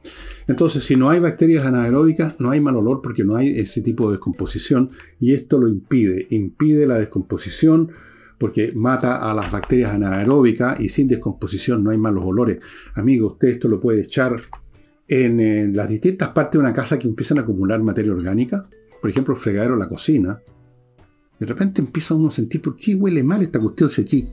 [0.46, 4.06] Entonces, si no hay bacterias anaeróbicas, no hay mal olor porque no hay ese tipo
[4.06, 4.90] de descomposición.
[5.20, 6.26] Y esto lo impide.
[6.30, 7.90] Impide la descomposición
[8.38, 12.60] porque mata a las bacterias anaeróbicas y sin descomposición no hay malos olores.
[12.94, 14.36] Amigo, usted esto lo puede echar
[15.08, 18.68] en, en las distintas partes de una casa que empiezan a acumular materia orgánica.
[19.00, 20.40] Por ejemplo, el fregadero la cocina.
[21.38, 23.90] De repente empieza uno a sentir, ¿por qué huele mal esta cuestión?
[23.90, 24.28] Si aquí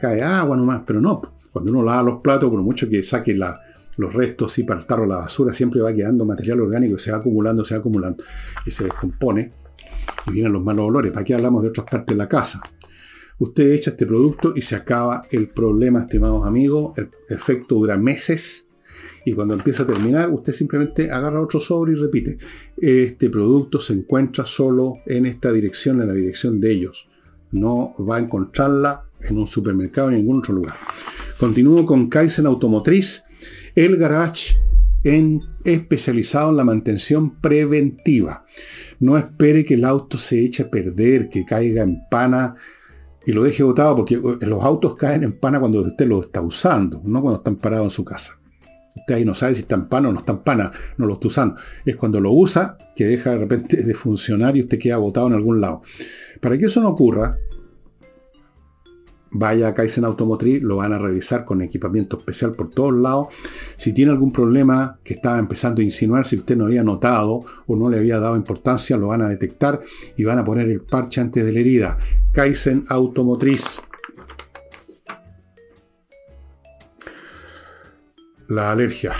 [0.00, 1.22] cae agua nomás, pero no.
[1.52, 5.06] Cuando uno lava los platos, por mucho que saque los restos y para el tarro
[5.06, 8.22] la basura, siempre va quedando material orgánico y se va acumulando, se va acumulando
[8.64, 9.52] y se descompone
[10.26, 11.12] y vienen los malos olores.
[11.12, 12.60] ¿Para qué hablamos de otras partes de la casa?
[13.38, 16.96] Usted echa este producto y se acaba el problema, estimados amigos.
[16.98, 18.68] El efecto dura meses
[19.24, 22.38] y cuando empieza a terminar, usted simplemente agarra otro sobre y repite.
[22.76, 27.08] Este producto se encuentra solo en esta dirección, en la dirección de ellos.
[27.52, 30.74] No va a encontrarla en un supermercado en ningún otro lugar.
[31.38, 33.22] Continúo con Kaizen Automotriz,
[33.74, 34.56] el garage
[35.04, 38.44] en, especializado en la mantención preventiva.
[38.98, 42.56] No espere que el auto se eche a perder, que caiga en pana
[43.26, 47.00] y lo deje botado, porque los autos caen en pana cuando usted lo está usando,
[47.04, 48.36] no cuando están parados en su casa.
[48.96, 51.14] Usted ahí no sabe si está en pana o no está en pana, no lo
[51.14, 51.56] está usando.
[51.84, 55.34] Es cuando lo usa que deja de repente de funcionar y usted queda botado en
[55.34, 55.82] algún lado.
[56.40, 57.36] Para que eso no ocurra,
[59.32, 63.28] vaya a Kaizen Automotriz, lo van a revisar con equipamiento especial por todos lados.
[63.76, 67.76] Si tiene algún problema que estaba empezando a insinuar, si usted no había notado o
[67.76, 69.80] no le había dado importancia, lo van a detectar
[70.16, 71.98] y van a poner el parche antes de la herida.
[72.32, 73.80] Kaizen Automotriz.
[78.48, 79.12] La alergia.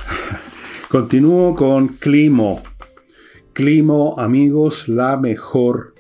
[0.89, 2.63] Continúo con Climo.
[3.53, 5.95] Climo, amigos, la mejor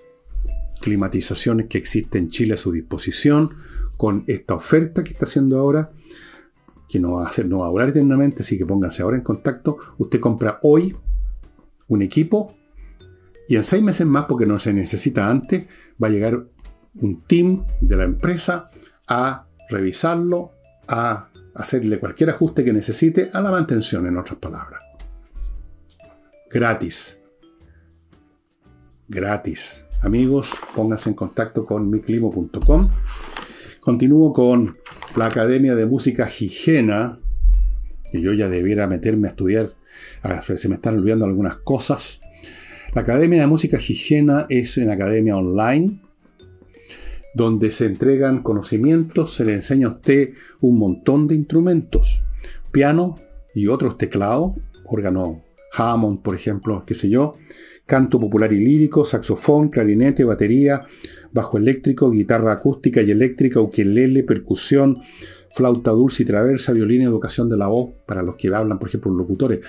[0.80, 3.50] climatización que existe en Chile a su disposición
[4.00, 5.90] con esta oferta que está haciendo ahora,
[6.88, 9.22] que no va a, hacer, no va a durar eternamente, así que pónganse ahora en
[9.22, 9.76] contacto.
[9.98, 10.96] Usted compra hoy
[11.86, 12.56] un equipo
[13.46, 15.66] y en seis meses más, porque no se necesita antes,
[16.02, 16.46] va a llegar
[16.94, 18.68] un team de la empresa
[19.06, 20.52] a revisarlo,
[20.88, 24.82] a hacerle cualquier ajuste que necesite a la mantención, en otras palabras.
[26.50, 27.18] Gratis.
[29.08, 29.84] Gratis.
[30.00, 32.88] Amigos, pónganse en contacto con miclimo.com
[33.90, 34.76] Continúo con
[35.16, 37.18] la Academia de Música Higiena,
[38.12, 39.70] que yo ya debiera meterme a estudiar,
[40.40, 42.20] se me están olvidando algunas cosas.
[42.94, 46.00] La Academia de Música Higiena es una academia online
[47.34, 52.22] donde se entregan conocimientos, se le enseña a usted un montón de instrumentos,
[52.70, 53.16] piano
[53.56, 54.52] y otros teclados,
[54.84, 57.36] órgano Hammond, por ejemplo, qué sé yo,
[57.86, 60.82] canto popular y lírico, saxofón, clarinete, batería,
[61.32, 64.98] bajo eléctrico, guitarra acústica y eléctrica, ukelele, percusión,
[65.50, 69.12] flauta dulce y traversa, violín educación de la voz, para los que hablan, por ejemplo,
[69.12, 69.60] locutores.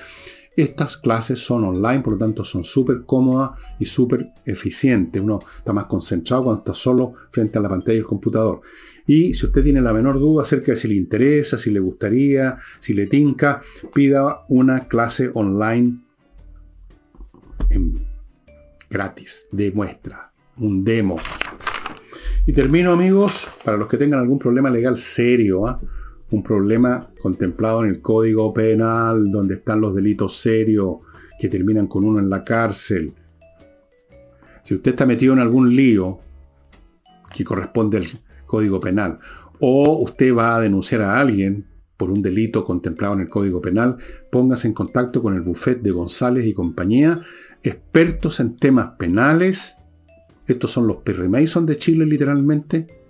[0.56, 5.22] Estas clases son online, por lo tanto son súper cómodas y súper eficientes.
[5.22, 8.62] Uno está más concentrado cuando está solo frente a la pantalla del computador.
[9.08, 12.58] Y si usted tiene la menor duda acerca de si le interesa, si le gustaría,
[12.80, 13.62] si le tinca,
[13.94, 16.00] pida una clase online
[18.90, 21.18] gratis, de muestra, un demo.
[22.46, 25.80] Y termino amigos, para los que tengan algún problema legal serio, ¿ah?
[26.32, 30.98] Un problema contemplado en el Código Penal, donde están los delitos serios
[31.40, 33.14] que terminan con uno en la cárcel.
[34.64, 36.20] Si usted está metido en algún lío
[37.34, 38.08] que corresponde al
[38.46, 39.20] Código Penal,
[39.60, 41.68] o usted va a denunciar a alguien
[41.98, 43.98] por un delito contemplado en el Código Penal,
[44.32, 47.22] póngase en contacto con el bufete de González y compañía
[47.62, 49.76] expertos en temas penales.
[50.48, 53.01] Estos son los Perry Mason de Chile, literalmente.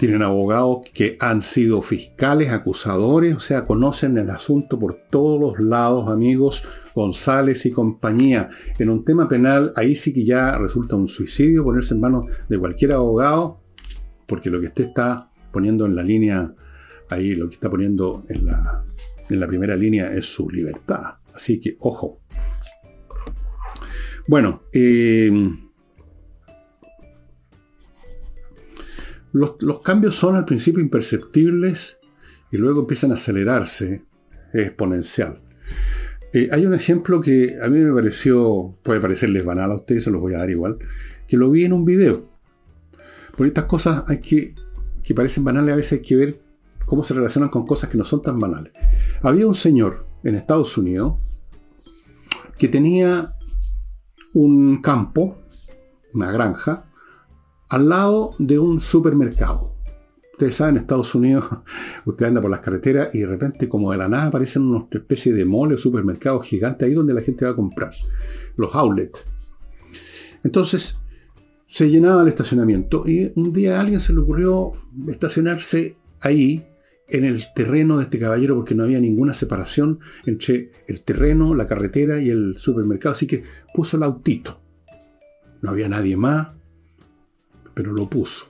[0.00, 5.60] Tienen abogados que han sido fiscales, acusadores, o sea, conocen el asunto por todos los
[5.60, 6.62] lados, amigos.
[6.94, 8.48] González y compañía.
[8.78, 12.58] En un tema penal, ahí sí que ya resulta un suicidio ponerse en manos de
[12.58, 13.60] cualquier abogado,
[14.26, 16.54] porque lo que usted está poniendo en la línea,
[17.10, 18.86] ahí lo que está poniendo en la,
[19.28, 21.16] en la primera línea es su libertad.
[21.34, 22.22] Así que, ojo.
[24.26, 25.30] Bueno, eh,
[29.32, 31.98] los, cambios son al principio imperceptibles
[32.50, 34.04] y luego empiezan a acelerarse,
[34.52, 35.40] exponencial.
[36.32, 40.10] Eh, hay un ejemplo que a mí me pareció, puede parecerles banal a ustedes, se
[40.10, 40.78] los voy a dar igual,
[41.26, 42.28] que lo vi en un video.
[43.36, 44.54] Por estas cosas hay que,
[45.02, 46.40] que parecen banales, a veces hay que ver
[46.84, 48.72] cómo se relacionan con cosas que no son tan banales.
[49.22, 51.42] Había un señor en Estados Unidos
[52.58, 53.32] que tenía
[54.34, 55.38] un campo,
[56.12, 56.89] una granja,
[57.70, 59.74] al lado de un supermercado.
[60.32, 61.44] Ustedes saben, en Estados Unidos,
[62.04, 65.34] usted anda por las carreteras y de repente, como de la nada, aparecen unas especies
[65.34, 67.90] de mole o supermercados gigantes ahí donde la gente va a comprar.
[68.56, 69.24] Los outlets.
[70.42, 70.96] Entonces,
[71.68, 74.72] se llenaba el estacionamiento y un día a alguien se le ocurrió
[75.08, 76.66] estacionarse ahí
[77.08, 81.66] en el terreno de este caballero porque no había ninguna separación entre el terreno, la
[81.66, 84.60] carretera y el supermercado, así que puso el autito.
[85.62, 86.48] No había nadie más,
[87.74, 88.46] pero lo puso.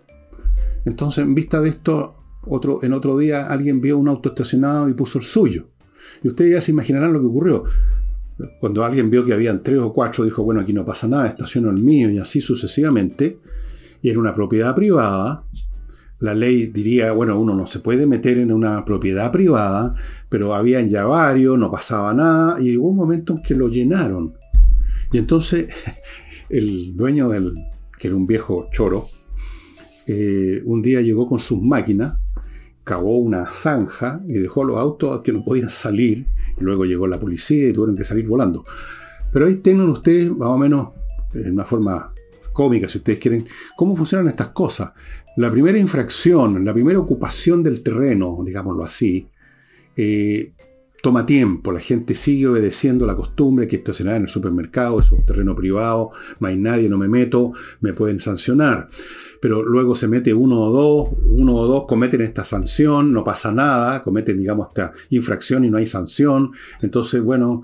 [0.84, 4.94] Entonces, en vista de esto, otro, en otro día alguien vio un auto estacionado y
[4.94, 5.68] puso el suyo.
[6.22, 7.64] Y ustedes ya se imaginarán lo que ocurrió.
[8.58, 11.70] Cuando alguien vio que habían tres o cuatro, dijo, bueno, aquí no pasa nada, estaciono
[11.70, 13.38] el mío y así sucesivamente.
[14.02, 15.44] Y era una propiedad privada.
[16.20, 19.94] La ley diría, bueno, uno no se puede meter en una propiedad privada,
[20.28, 24.34] pero habían ya varios, no pasaba nada, y hubo un momento en que lo llenaron.
[25.12, 25.68] Y entonces
[26.50, 27.54] el dueño del,
[28.00, 29.04] que era un viejo choro,
[30.06, 32.26] eh, un día llegó con sus máquinas,
[32.82, 36.26] cavó una zanja y dejó los autos que no podían salir.
[36.58, 38.64] Y luego llegó la policía y tuvieron que salir volando.
[39.30, 40.88] Pero ahí tienen ustedes, más o menos,
[41.34, 42.12] en una forma
[42.54, 44.92] cómica, si ustedes quieren, cómo funcionan estas cosas.
[45.36, 49.28] La primera infracción, la primera ocupación del terreno, digámoslo así,
[49.94, 50.52] eh,
[51.02, 55.24] toma tiempo, la gente sigue obedeciendo la costumbre que estacionar en el supermercado, es un
[55.24, 58.88] terreno privado, no hay nadie, no me meto, me pueden sancionar.
[59.40, 63.50] Pero luego se mete uno o dos, uno o dos cometen esta sanción, no pasa
[63.52, 66.52] nada, cometen, digamos, esta infracción y no hay sanción.
[66.82, 67.62] Entonces, bueno,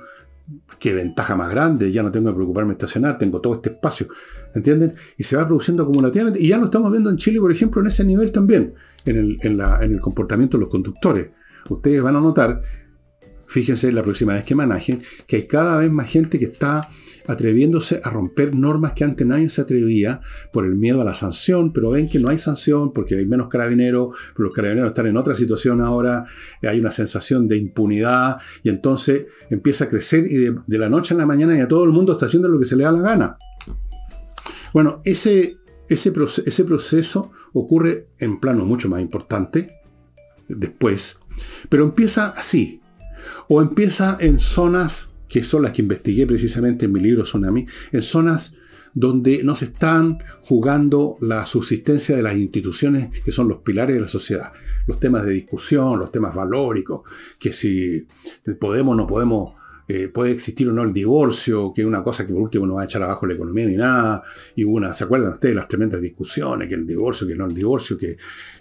[0.79, 4.09] qué ventaja más grande, ya no tengo que preocuparme de estacionar, tengo todo este espacio,
[4.55, 4.95] ¿entienden?
[5.19, 7.89] Y se va produciendo acumulativamente, y ya lo estamos viendo en Chile, por ejemplo, en
[7.89, 11.31] ese nivel también, en el, en el comportamiento de los conductores.
[11.69, 12.63] Ustedes van a notar
[13.57, 16.91] fíjense la próxima vez que manejen, que hay cada vez más gente que está
[17.27, 20.21] atreviéndose a romper normas que antes nadie se atrevía
[20.53, 23.49] por el miedo a la sanción, pero ven que no hay sanción porque hay menos
[23.49, 26.27] carabineros, pero los carabineros están en otra situación ahora,
[26.61, 31.17] hay una sensación de impunidad y entonces empieza a crecer y de, la noche a
[31.17, 33.39] la mañana ya todo el mundo está haciendo lo que se le da la gana.
[34.75, 35.57] Bueno, ese,
[35.89, 39.81] ese proceso ocurre en plano mucho más importante
[40.47, 41.17] después,
[41.71, 42.83] pero empieza así,
[43.49, 48.03] o empieza en zonas, que son las que investigué precisamente en mi libro Tsunami, en
[48.03, 48.55] zonas
[48.95, 54.01] donde no se están jugando la subsistencia de las instituciones que son los pilares de
[54.01, 54.53] la sociedad.
[54.87, 57.03] Los temas de discusión, los temas valóricos,
[57.39, 58.07] que si
[58.59, 59.55] podemos o no podemos
[59.89, 62.75] eh, puede existir o no el divorcio, que es una cosa que por último no
[62.75, 64.23] va a echar abajo la economía ni nada.
[64.57, 66.69] Y una, ¿se acuerdan ustedes de las tremendas discusiones?
[66.69, 68.17] Que el divorcio, que no el divorcio, que,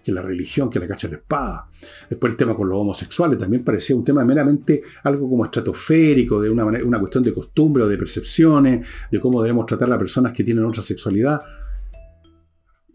[0.05, 1.67] la religión, que la cacha de la espada.
[2.09, 6.49] Después el tema con los homosexuales también parecía un tema meramente algo como estratosférico, de
[6.49, 9.99] una, manera, una cuestión de costumbre o de percepciones, de cómo debemos tratar a las
[9.99, 11.41] personas que tienen otra sexualidad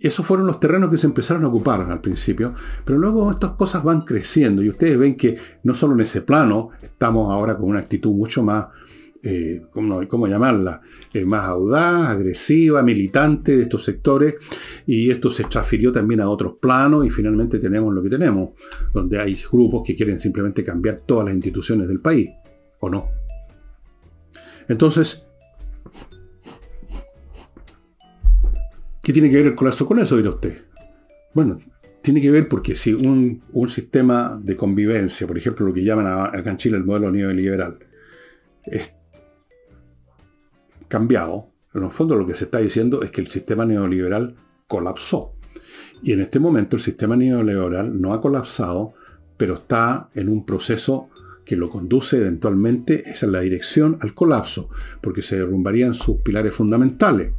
[0.00, 3.84] esos fueron los terrenos que se empezaron a ocupar al principio, pero luego estas cosas
[3.84, 7.80] van creciendo y ustedes ven que no solo en ese plano, estamos ahora con una
[7.80, 8.68] actitud mucho más,
[9.22, 10.80] eh, ¿cómo, llamarla?
[11.12, 14.36] Eh, más audaz, agresiva, militante de estos sectores
[14.86, 18.50] y esto se transfirió también a otros planos y finalmente tenemos lo que tenemos,
[18.94, 22.30] donde hay grupos que quieren simplemente cambiar todas las instituciones del país,
[22.80, 23.08] ¿o no?
[24.66, 25.24] Entonces,
[29.02, 30.58] ¿Qué tiene que ver el colapso con eso, dirá usted?
[31.32, 31.58] Bueno,
[32.02, 36.50] tiene que ver porque si un, sistema de convivencia, por ejemplo, lo que llaman acá
[36.50, 37.78] en Chile el modelo neoliberal,
[38.64, 38.94] es
[40.88, 44.34] cambiado, en el fondo lo que se está diciendo es que el sistema neoliberal
[44.66, 45.34] colapsó.
[46.02, 48.94] Y en este momento el sistema neoliberal no ha colapsado,
[49.36, 51.10] pero está en un proceso
[51.50, 54.70] que lo conduce eventualmente, es la dirección al colapso,
[55.02, 57.32] porque se derrumbarían sus pilares fundamentales.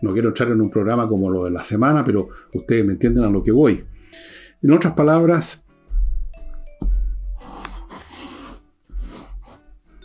[0.00, 3.24] No quiero entrar en un programa como lo de la semana, pero ustedes me entienden
[3.24, 3.84] a lo que voy.
[4.62, 5.66] En otras palabras,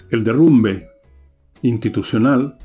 [0.09, 0.89] el derrumbe
[1.61, 2.57] institucional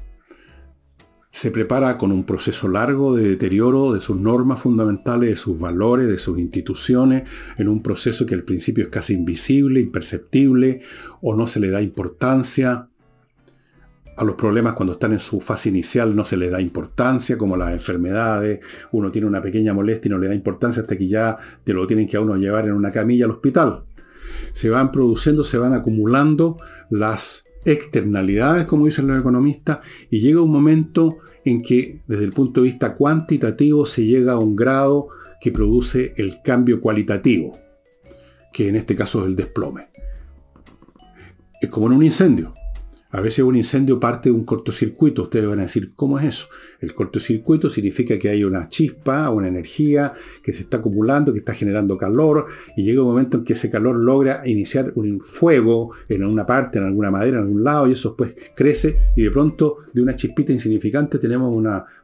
[1.38, 6.08] se prepara con un proceso largo de deterioro de sus normas fundamentales, de sus valores,
[6.08, 10.82] de sus instituciones, en un proceso que al principio es casi invisible, imperceptible,
[11.20, 12.88] o no se le da importancia.
[14.16, 17.56] A los problemas cuando están en su fase inicial no se les da importancia, como
[17.56, 18.58] las enfermedades.
[18.90, 21.86] Uno tiene una pequeña molestia y no le da importancia hasta que ya te lo
[21.86, 23.84] tienen que a uno llevar en una camilla al hospital.
[24.50, 26.56] Se van produciendo, se van acumulando
[26.90, 29.78] las externalidades, como dicen los economistas,
[30.10, 34.38] y llega un momento en que desde el punto de vista cuantitativo se llega a
[34.38, 35.08] un grado
[35.40, 37.58] que produce el cambio cualitativo,
[38.52, 39.88] que en este caso es el desplome.
[41.60, 42.54] Es como en un incendio.
[43.10, 45.22] A veces un incendio parte de un cortocircuito.
[45.22, 46.48] Ustedes van a decir, ¿cómo es eso?
[46.78, 51.54] El cortocircuito significa que hay una chispa, una energía que se está acumulando, que está
[51.54, 56.22] generando calor, y llega un momento en que ese calor logra iniciar un fuego en
[56.22, 59.78] una parte, en alguna madera, en algún lado, y eso después crece, y de pronto
[59.94, 61.50] de una chispita insignificante tenemos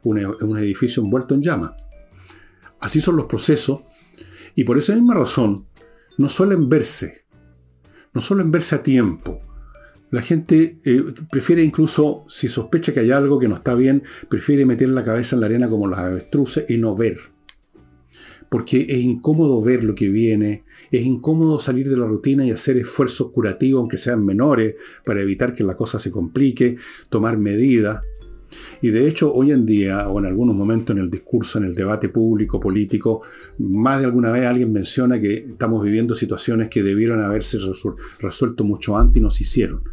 [0.03, 1.73] un edificio envuelto en llamas.
[2.79, 3.81] Así son los procesos,
[4.55, 5.67] y por esa misma razón
[6.17, 7.25] no suelen verse,
[8.11, 9.39] no suelen verse a tiempo
[10.11, 14.65] la gente eh, prefiere incluso, si sospecha que hay algo que no está bien, prefiere
[14.65, 17.17] meter la cabeza en la arena como los avestruces y no ver.
[18.49, 22.77] porque es incómodo ver lo que viene, es incómodo salir de la rutina y hacer
[22.77, 26.77] esfuerzos curativos, aunque sean menores, para evitar que la cosa se complique,
[27.09, 27.99] tomar medidas.
[28.81, 31.75] Y de hecho, hoy en día, o en algunos momentos en el discurso, en el
[31.75, 33.21] debate público, político,
[33.59, 37.57] más de alguna vez alguien menciona que estamos viviendo situaciones que debieron haberse
[38.19, 39.83] resuelto mucho antes y no se hicieron.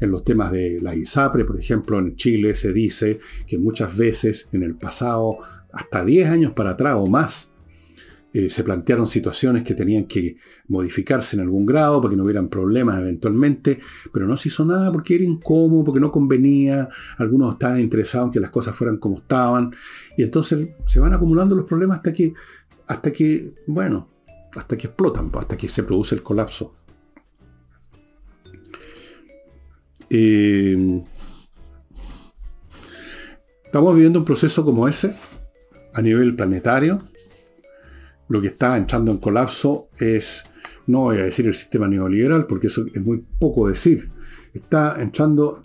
[0.00, 4.48] En los temas de la ISAPRE, por ejemplo, en Chile se dice que muchas veces
[4.52, 5.38] en el pasado,
[5.72, 7.49] hasta 10 años para atrás o más,
[8.32, 10.36] eh, se plantearon situaciones que tenían que
[10.68, 13.80] modificarse en algún grado para que no hubieran problemas eventualmente,
[14.12, 18.32] pero no se hizo nada porque era incómodo, porque no convenía, algunos estaban interesados en
[18.32, 19.74] que las cosas fueran como estaban,
[20.16, 22.32] y entonces se van acumulando los problemas hasta que,
[22.86, 24.08] hasta que bueno,
[24.54, 26.76] hasta que explotan, hasta que se produce el colapso.
[30.08, 31.02] Eh,
[33.64, 35.14] estamos viviendo un proceso como ese
[35.94, 37.09] a nivel planetario
[38.30, 40.44] lo que está entrando en colapso es,
[40.86, 44.08] no voy a decir el sistema neoliberal, porque eso es muy poco decir,
[44.54, 45.60] está entrando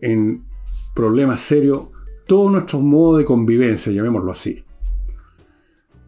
[0.00, 0.42] en
[0.94, 1.90] problemas serios
[2.26, 4.64] todo nuestro modo de convivencia, llamémoslo así.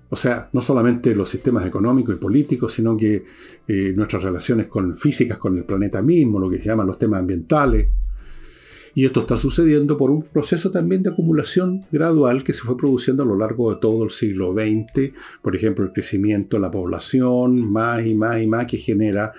[0.08, 3.24] O sea, no solamente los sistemas económicos y políticos, sino que
[3.68, 7.20] eh, nuestras relaciones con, físicas con el planeta mismo, lo que se llaman los temas
[7.20, 7.88] ambientales,
[8.94, 13.22] y esto está sucediendo por un proceso también de acumulación gradual que se fue produciendo
[13.22, 15.12] a lo largo de todo el siglo XX.
[15.42, 19.32] Por ejemplo, el crecimiento de la población, más y más y más, que genera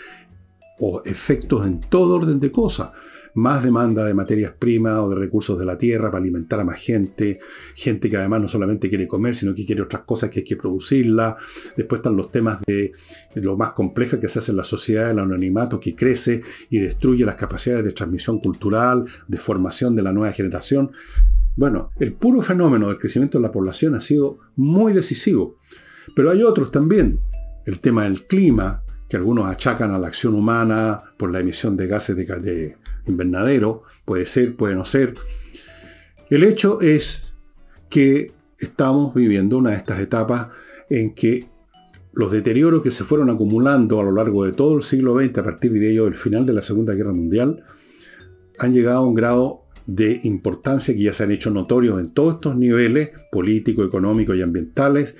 [1.06, 2.92] efectos en todo orden de cosas
[3.36, 6.78] más demanda de materias primas o de recursos de la tierra para alimentar a más
[6.78, 7.40] gente,
[7.76, 10.56] gente que además no solamente quiere comer, sino que quiere otras cosas que hay que
[10.56, 11.38] producirla.
[11.76, 12.92] Después están los temas de,
[13.36, 17.26] lo más compleja que se hace en la sociedad, el anonimato que crece y destruye
[17.26, 20.92] las capacidades de transmisión cultural, de formación de la nueva generación.
[21.56, 25.58] Bueno, el puro fenómeno del crecimiento de la población ha sido muy decisivo.
[26.16, 27.20] Pero hay otros también.
[27.66, 31.88] El tema del clima, que algunos achacan a la acción humana por la emisión de
[31.88, 32.78] gases de, de,
[33.10, 35.14] invernadero, puede ser, puede no ser.
[36.30, 37.34] El hecho es
[37.90, 40.50] que estamos viviendo una de estas etapas
[40.90, 41.48] en que
[42.14, 45.44] los deterioros que se fueron acumulando a lo largo de todo el siglo XX, a
[45.44, 47.64] partir de ello del final de la Segunda Guerra Mundial,
[48.58, 52.36] han llegado a un grado de importancia que ya se han hecho notorios en todos
[52.36, 55.16] estos niveles, políticos, económicos y ambientales,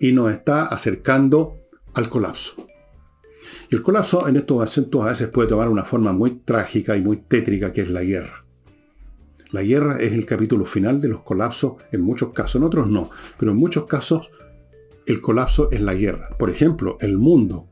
[0.00, 1.56] y nos está acercando
[1.94, 2.67] al colapso.
[3.70, 7.02] Y el colapso en estos acentos a veces puede tomar una forma muy trágica y
[7.02, 8.44] muy tétrica, que es la guerra.
[9.50, 13.10] La guerra es el capítulo final de los colapsos, en muchos casos, en otros no,
[13.38, 14.30] pero en muchos casos
[15.06, 16.36] el colapso es la guerra.
[16.38, 17.68] Por ejemplo, el mundo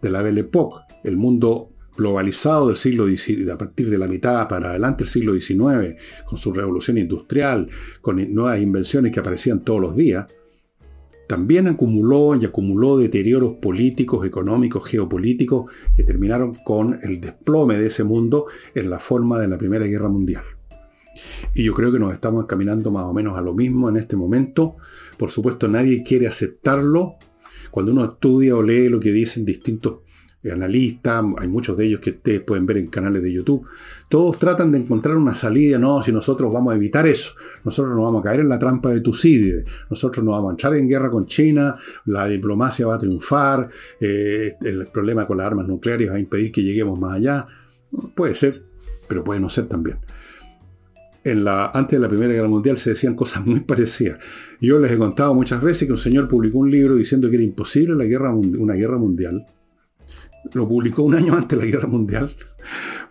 [0.00, 4.48] de la Belle Époque, el mundo globalizado del siglo XIX, a partir de la mitad
[4.48, 7.68] para adelante del siglo XIX, con su revolución industrial,
[8.00, 10.26] con nuevas invenciones que aparecían todos los días,
[11.28, 18.02] también acumuló y acumuló deterioros políticos, económicos, geopolíticos que terminaron con el desplome de ese
[18.02, 20.42] mundo en la forma de la Primera Guerra Mundial.
[21.54, 24.16] Y yo creo que nos estamos encaminando más o menos a lo mismo en este
[24.16, 24.76] momento.
[25.18, 27.16] Por supuesto, nadie quiere aceptarlo.
[27.70, 29.98] Cuando uno estudia o lee lo que dicen distintos
[30.44, 33.66] analistas, hay muchos de ellos que ustedes pueden ver en canales de YouTube,
[34.08, 37.32] todos tratan de encontrar una salida, no, si nosotros vamos a evitar eso,
[37.64, 40.74] nosotros no vamos a caer en la trampa de Tucídides, nosotros no vamos a entrar
[40.74, 41.76] en guerra con China,
[42.06, 43.68] la diplomacia va a triunfar,
[44.00, 47.46] eh, el problema con las armas nucleares va a impedir que lleguemos más allá,
[48.14, 48.62] puede ser,
[49.08, 49.98] pero puede no ser también.
[51.24, 54.18] Antes de la Primera Guerra Mundial se decían cosas muy parecidas.
[54.62, 57.44] Yo les he contado muchas veces que un señor publicó un libro diciendo que era
[57.44, 59.44] imposible la guerra, una guerra mundial,
[60.52, 62.30] lo publicó un año antes de la guerra mundial,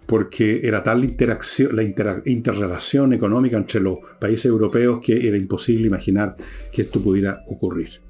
[0.05, 5.87] porque era tal la, interacción, la interrelación económica entre los países europeos que era imposible
[5.87, 6.35] imaginar
[6.71, 8.01] que esto pudiera ocurrir.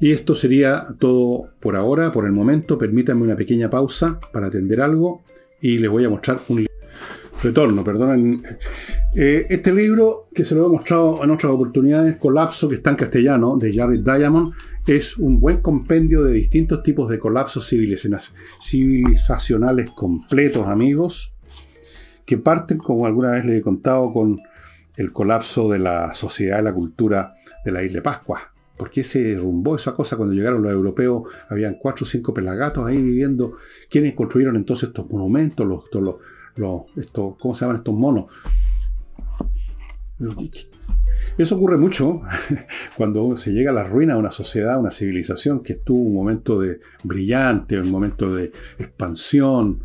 [0.00, 2.76] Y esto sería todo por ahora, por el momento.
[2.76, 5.22] Permítanme una pequeña pausa para atender algo
[5.60, 6.66] y les voy a mostrar un
[7.40, 8.42] retorno, perdonen.
[9.14, 12.96] Eh, este libro, que se lo he mostrado en otras oportunidades, Colapso, que está en
[12.96, 14.52] castellano, de Jared Diamond,
[14.86, 21.32] es un buen compendio de distintos tipos de colapsos civilizacionales completos, amigos,
[22.26, 24.40] que parten, como alguna vez les he contado, con
[24.96, 28.52] el colapso de la sociedad y la cultura de la isla de Pascua.
[28.76, 31.24] ¿Por qué se derrumbó esa cosa cuando llegaron los europeos?
[31.48, 33.54] Habían cuatro o cinco pelagatos ahí viviendo.
[33.88, 35.66] ¿Quiénes construyeron entonces estos monumentos?
[35.66, 35.84] Los,
[36.96, 38.26] estos, ¿Cómo se llaman estos monos?
[41.38, 42.22] Eso ocurre mucho
[42.96, 46.60] cuando se llega a la ruina de una sociedad, una civilización que estuvo un momento
[46.60, 49.82] de brillante, un momento de expansión,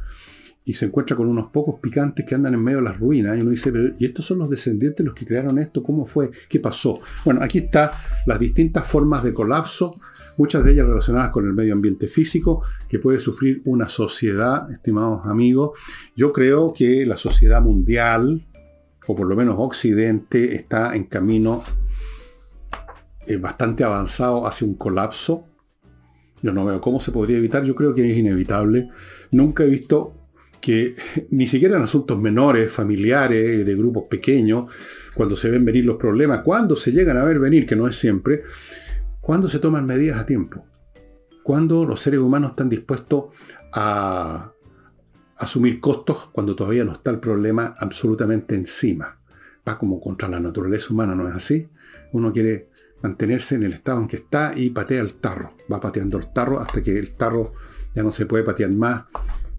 [0.66, 3.38] y se encuentra con unos pocos picantes que andan en medio de las ruinas.
[3.38, 5.82] Y uno dice, ¿y estos son los descendientes los que crearon esto?
[5.82, 6.30] ¿Cómo fue?
[6.50, 7.00] ¿Qué pasó?
[7.24, 7.92] Bueno, aquí están
[8.26, 9.94] las distintas formas de colapso
[10.38, 15.26] muchas de ellas relacionadas con el medio ambiente físico que puede sufrir una sociedad, estimados
[15.26, 15.72] amigos.
[16.16, 18.46] Yo creo que la sociedad mundial,
[19.08, 21.64] o por lo menos Occidente, está en camino
[23.26, 25.46] eh, bastante avanzado hacia un colapso.
[26.42, 28.90] Yo no veo cómo se podría evitar, yo creo que es inevitable.
[29.32, 30.14] Nunca he visto
[30.60, 30.96] que
[31.32, 34.70] ni siquiera en asuntos menores, familiares, de grupos pequeños,
[35.14, 37.96] cuando se ven venir los problemas, cuando se llegan a ver venir, que no es
[37.96, 38.44] siempre,
[39.22, 40.66] cuando se toman medidas a tiempo,
[41.44, 43.26] cuando los seres humanos están dispuestos
[43.74, 44.52] a
[45.38, 49.20] asumir costos cuando todavía no está el problema absolutamente encima.
[49.68, 51.70] Va como contra la naturaleza humana, ¿no es así?
[52.14, 52.70] Uno quiere
[53.02, 55.54] mantenerse en el estado en que está y patea el tarro.
[55.72, 57.54] Va pateando el tarro hasta que el tarro
[57.94, 59.06] ya no se puede patear más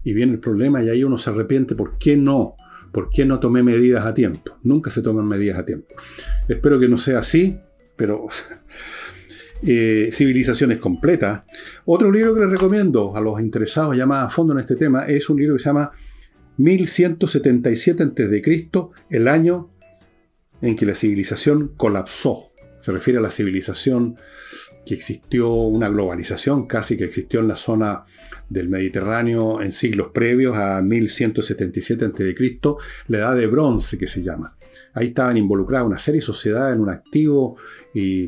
[0.03, 1.75] y viene el problema y ahí uno se arrepiente.
[1.75, 2.55] ¿Por qué no?
[2.91, 4.57] ¿Por qué no tomé medidas a tiempo?
[4.63, 5.95] Nunca se toman medidas a tiempo.
[6.47, 7.59] Espero que no sea así,
[7.95, 8.27] pero
[9.61, 11.43] eh, civilizaciones completas.
[11.85, 15.05] Otro libro que les recomiendo a los interesados ya más a fondo en este tema
[15.05, 15.91] es un libro que se llama
[16.57, 18.69] 1177 a.C.,
[19.09, 19.69] el año
[20.61, 22.51] en que la civilización colapsó.
[22.79, 24.17] Se refiere a la civilización
[24.85, 28.05] que existió, una globalización casi que existió en la zona
[28.49, 32.35] del Mediterráneo en siglos previos a 1177 a.C.,
[33.07, 34.57] la edad de bronce que se llama.
[34.93, 37.57] Ahí estaban involucradas una serie de sociedades en un activo
[37.93, 38.27] y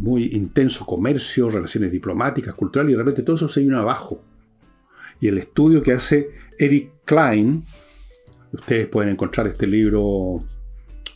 [0.00, 4.22] muy intenso comercio, relaciones diplomáticas, culturales, y de repente todo eso se vino abajo.
[5.20, 7.64] Y el estudio que hace Eric Klein,
[8.52, 10.44] ustedes pueden encontrar este libro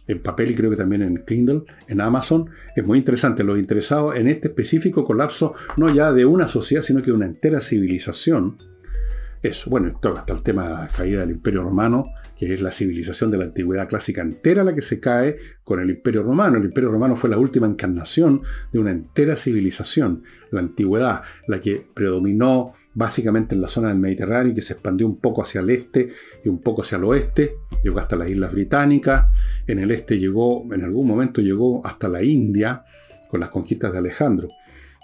[0.07, 2.51] en papel y creo que también en Kindle, en Amazon.
[2.75, 3.45] Es muy interesante.
[3.45, 7.27] Los interesados en este específico colapso, no ya de una sociedad, sino que de una
[7.27, 8.59] entera civilización.
[9.43, 12.05] Eso, bueno, esto hasta el tema de la caída del Imperio Romano,
[12.39, 15.91] que es la civilización de la antigüedad clásica entera la que se cae con el
[15.91, 16.59] Imperio Romano.
[16.59, 20.23] El Imperio Romano fue la última encarnación de una entera civilización,
[20.53, 25.07] la antigüedad, la que predominó básicamente en la zona del Mediterráneo y que se expandió
[25.09, 26.11] un poco hacia el este
[26.45, 29.27] y un poco hacia el oeste, llegó hasta las Islas Británicas,
[29.67, 32.85] en el este llegó, en algún momento llegó hasta la India
[33.29, 34.49] con las conquistas de Alejandro.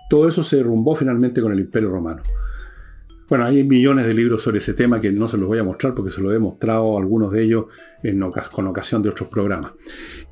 [0.09, 2.23] Todo eso se derrumbó finalmente con el Imperio Romano.
[3.29, 5.95] Bueno, hay millones de libros sobre ese tema que no se los voy a mostrar
[5.95, 7.67] porque se lo he mostrado algunos de ellos
[8.03, 8.23] en
[8.53, 9.73] con ocasión de otros programas.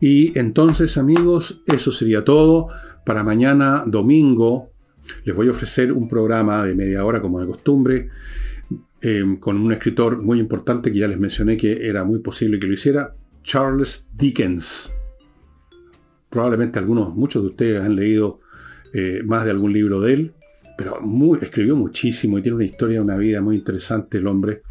[0.00, 2.68] Y entonces, amigos, eso sería todo.
[3.04, 4.70] Para mañana, domingo,
[5.24, 8.08] les voy a ofrecer un programa de media hora, como de costumbre,
[9.02, 12.66] em, con un escritor muy importante que ya les mencioné que era muy posible que
[12.66, 14.90] lo hiciera, Charles Dickens.
[16.30, 18.40] Probablemente algunos, muchos de ustedes han leído
[18.94, 20.34] eh, más de algún libro de él,
[20.76, 21.00] pero
[21.40, 24.62] escribió muchísimo y tiene una historia, una vida muy interesante el hombre.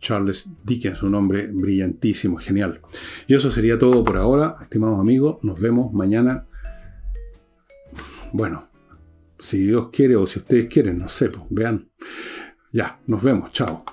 [0.00, 2.80] Charles Dickens, un hombre brillantísimo, genial.
[3.26, 5.38] Y eso sería todo por ahora, estimados amigos.
[5.42, 6.46] Nos vemos mañana.
[8.32, 8.68] Bueno,
[9.38, 11.88] si Dios quiere o si ustedes quieren, no sé, pues, vean.
[12.72, 13.84] Ya, nos vemos, chao.